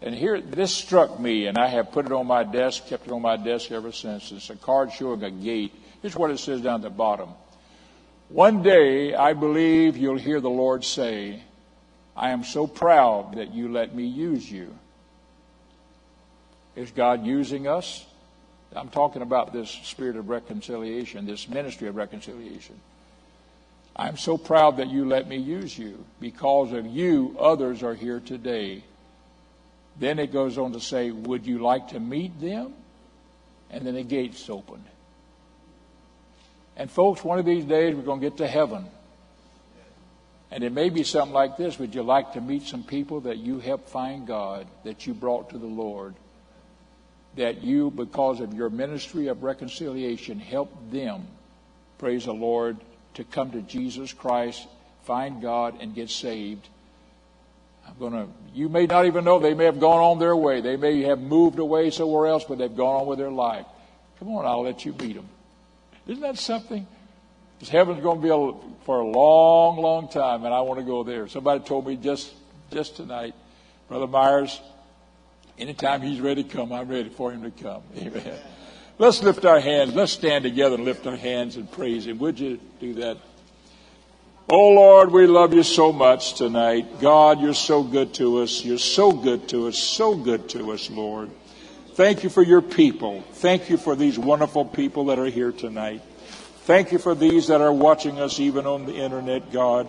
[0.00, 3.12] and here, this struck me, and I have put it on my desk, kept it
[3.12, 4.30] on my desk ever since.
[4.30, 5.74] It's a card showing a gate.
[6.02, 7.30] Here's what it says down at the bottom.
[8.32, 11.42] One day, I believe you'll hear the Lord say,
[12.16, 14.74] I am so proud that you let me use you.
[16.74, 18.06] Is God using us?
[18.74, 22.80] I'm talking about this spirit of reconciliation, this ministry of reconciliation.
[23.94, 26.02] I'm so proud that you let me use you.
[26.18, 28.82] Because of you, others are here today.
[30.00, 32.72] Then it goes on to say, Would you like to meet them?
[33.70, 34.82] And then the gates open.
[36.76, 38.86] And folks, one of these days we're going to get to heaven.
[40.50, 41.78] And it may be something like this.
[41.78, 45.50] Would you like to meet some people that you helped find God, that you brought
[45.50, 46.14] to the Lord?
[47.36, 51.26] That you, because of your ministry of reconciliation, helped them,
[51.96, 52.76] praise the Lord,
[53.14, 54.66] to come to Jesus Christ,
[55.04, 56.68] find God, and get saved.
[57.88, 60.60] I'm going to, you may not even know, they may have gone on their way.
[60.60, 63.66] They may have moved away somewhere else, but they've gone on with their life.
[64.18, 65.28] Come on, I'll let you meet them.
[66.06, 66.86] Isn't that something?
[67.58, 70.86] Because heaven's going to be a, for a long, long time, and I want to
[70.86, 71.28] go there.
[71.28, 72.32] Somebody told me just,
[72.72, 73.34] just tonight,
[73.88, 74.60] Brother Myers,
[75.58, 77.82] anytime he's ready to come, I'm ready for him to come.
[77.96, 78.38] Amen.
[78.98, 79.94] Let's lift our hands.
[79.94, 82.18] Let's stand together and lift our hands and praise Him.
[82.18, 83.18] Would you do that?
[84.48, 87.00] Oh Lord, we love you so much tonight.
[87.00, 88.64] God, you're so good to us.
[88.64, 91.30] You're so good to us, so good to us, Lord.
[92.02, 93.22] Thank you for your people.
[93.34, 96.02] Thank you for these wonderful people that are here tonight.
[96.64, 99.86] Thank you for these that are watching us even on the internet, God.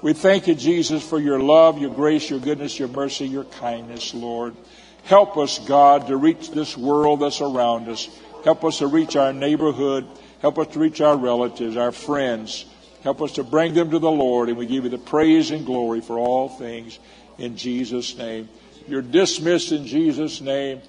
[0.00, 4.14] We thank you, Jesus, for your love, your grace, your goodness, your mercy, your kindness,
[4.14, 4.56] Lord.
[5.04, 8.08] Help us, God, to reach this world that's around us.
[8.44, 10.06] Help us to reach our neighborhood.
[10.40, 12.64] Help us to reach our relatives, our friends.
[13.02, 14.48] Help us to bring them to the Lord.
[14.48, 16.98] And we give you the praise and glory for all things
[17.36, 18.48] in Jesus' name.
[18.88, 20.80] You're dismissed in Jesus' name.